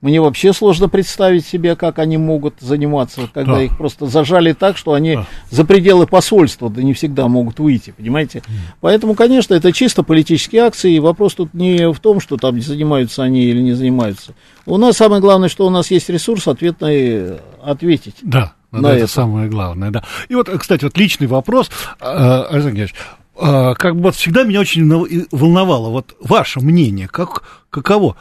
[0.02, 3.62] мне вообще сложно представить себе, как они могут заниматься, когда да.
[3.62, 5.28] их просто зажали так, что они да.
[5.52, 8.40] за пределы посольства да не всегда могут выйти, понимаете?
[8.40, 8.52] Mm.
[8.82, 13.22] Поэтому, конечно, это чисто политические акции, и вопрос тут не в том, что там занимаются
[13.22, 14.34] они или не занимаются.
[14.66, 18.16] У нас самое главное, что у нас есть ресурс ответно ответить.
[18.24, 20.04] Да, на это, это самое главное, да.
[20.30, 22.96] И вот, кстати, вот личный вопрос, э, Александр Геннадьевич,
[23.40, 28.16] э, как бы вот всегда меня очень волновало, вот ваше мнение, как, каково?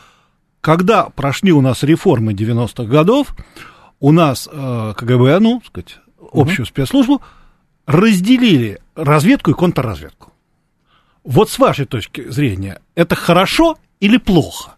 [0.60, 3.34] Когда прошли у нас реформы 90-х годов,
[3.98, 5.98] у нас э, КГБ, ну, сказать,
[6.32, 6.68] общую угу.
[6.68, 7.22] спецслужбу,
[7.86, 10.32] разделили разведку и контрразведку.
[11.24, 14.76] Вот с вашей точки зрения, это хорошо или плохо?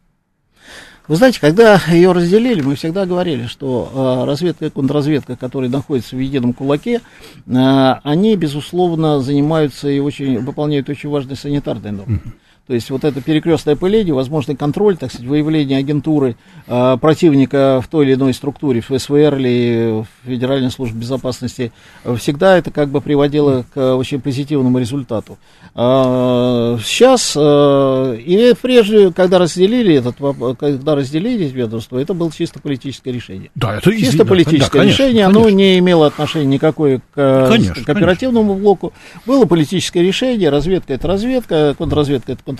[1.08, 6.14] Вы знаете, когда ее разделили, мы всегда говорили, что э, разведка и контрразведка, которые находятся
[6.16, 7.00] в едином кулаке,
[7.46, 12.20] э, они, безусловно, занимаются и очень, выполняют очень важные санитарные нормы.
[12.66, 16.36] То есть вот это перекрестное пыление, возможный контроль, так сказать, выявление агентуры
[16.68, 21.72] э, противника в той или иной структуре, в СВР или в Федеральной службе безопасности,
[22.16, 25.38] всегда это как бы приводило к очень позитивному результату.
[25.74, 30.16] А, сейчас, э, и прежде, когда разделили этот,
[30.58, 33.50] когда разделили ведомство, это было чисто политическое решение.
[33.54, 35.40] Да, это чисто политическое да, конечно, решение, конечно.
[35.40, 38.62] оно не имело отношения никакой к, конечно, к оперативному конечно.
[38.62, 38.92] блоку.
[39.26, 42.51] Было политическое решение, разведка это разведка, контрразведка это контрразведка.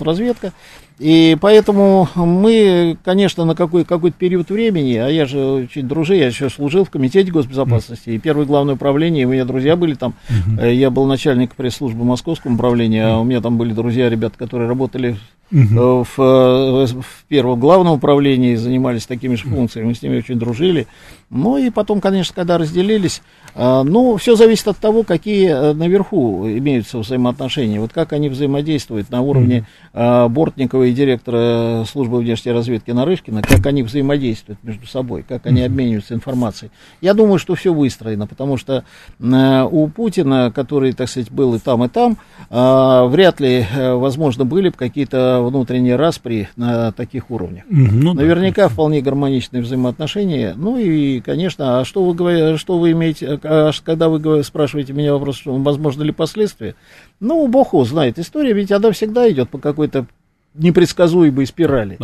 [0.99, 6.27] И поэтому мы, конечно, на какой, какой-то период времени, а я же очень дружил, я
[6.27, 10.73] еще служил в Комитете госбезопасности, и первое главное управление, у меня друзья были там, mm-hmm.
[10.75, 15.17] я был начальник пресс-службы Московского управления, а у меня там были друзья, ребята, которые работали
[15.51, 16.05] mm-hmm.
[16.15, 20.87] в, э, в первом главном управлении, занимались такими же функциями, мы с ними очень дружили.
[21.31, 23.23] Ну и потом, конечно, когда разделились,
[23.55, 29.21] ну, все зависит от того, какие э, наверху имеются взаимоотношения, вот как они взаимодействуют на
[29.21, 30.29] уровне mm-hmm.
[30.29, 35.65] Бортникова и директора службы внешней разведки Нарышкина, как они взаимодействуют между собой, как они mm-hmm.
[35.65, 36.71] обмениваются информацией.
[37.01, 38.85] Я думаю, что все выстроено, потому что
[39.19, 42.17] э, у Путина, который, так сказать, был и там, и там,
[42.49, 47.65] вряд ли, возможно, были бы какие-то внутренние распри на таких уровнях.
[47.69, 48.13] Mm-hmm.
[48.13, 50.53] Наверняка вполне гармоничные взаимоотношения.
[50.55, 55.13] Ну и, конечно, а что вы, говорите, что вы имеете а когда вы спрашиваете меня
[55.13, 56.75] вопрос, что возможно ли последствия,
[57.19, 58.19] ну, бог его знает.
[58.19, 60.07] История ведь она всегда идет по какой-то
[60.53, 61.99] непредсказуемой спирали.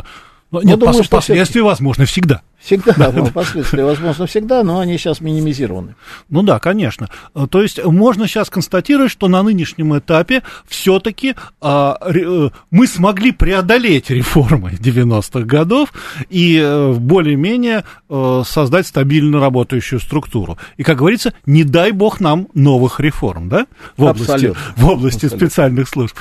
[0.52, 2.42] Но, нет, думаю, пос- что последствия возможны всегда.
[2.60, 5.96] Всегда, да, последствия возможно всегда, но они сейчас минимизированы.
[6.30, 7.10] Ну да, конечно.
[7.34, 13.32] Э, то есть можно сейчас констатировать, что на нынешнем этапе все-таки а, э, мы смогли
[13.32, 15.94] преодолеть реформы 90-х годов
[16.30, 20.58] и э, более-менее а, создать стабильно работающую структуру.
[20.76, 25.88] И, как говорится, не дай бог нам новых реформ, да, в области, в области специальных
[25.88, 26.16] служб.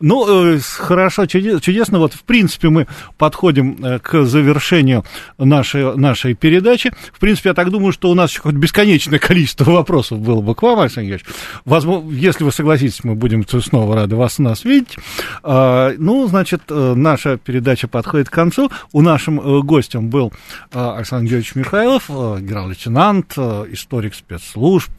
[0.00, 1.98] Ну, э, хорошо, чудесно.
[2.00, 5.04] Вот, в принципе, мы подходим к завершению
[5.38, 6.92] нашей нашей передачи.
[7.12, 10.54] В принципе, я так думаю, что у нас еще хоть бесконечное количество вопросов было бы
[10.54, 11.34] к вам, Александр Георгиевич.
[11.64, 14.96] Возможно, если вы согласитесь, мы будем снова рады вас нас видеть.
[15.42, 18.70] А, ну, значит, э, наша передача подходит к концу.
[18.92, 20.32] У нашим э, гостем был
[20.72, 24.90] э, Александр Георгиевич Михайлов, генерал-лейтенант, историк спецслужб,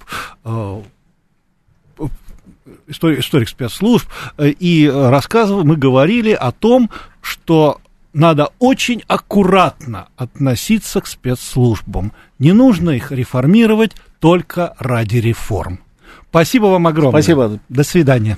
[2.88, 4.08] историк спецслужб,
[4.40, 6.90] и рассказывал, мы говорили о том,
[7.22, 7.80] что
[8.16, 12.14] надо очень аккуратно относиться к спецслужбам.
[12.40, 15.82] Не нужно их реформировать только ради реформ.
[16.30, 17.22] Спасибо вам огромное.
[17.22, 17.60] Спасибо.
[17.68, 18.38] До свидания.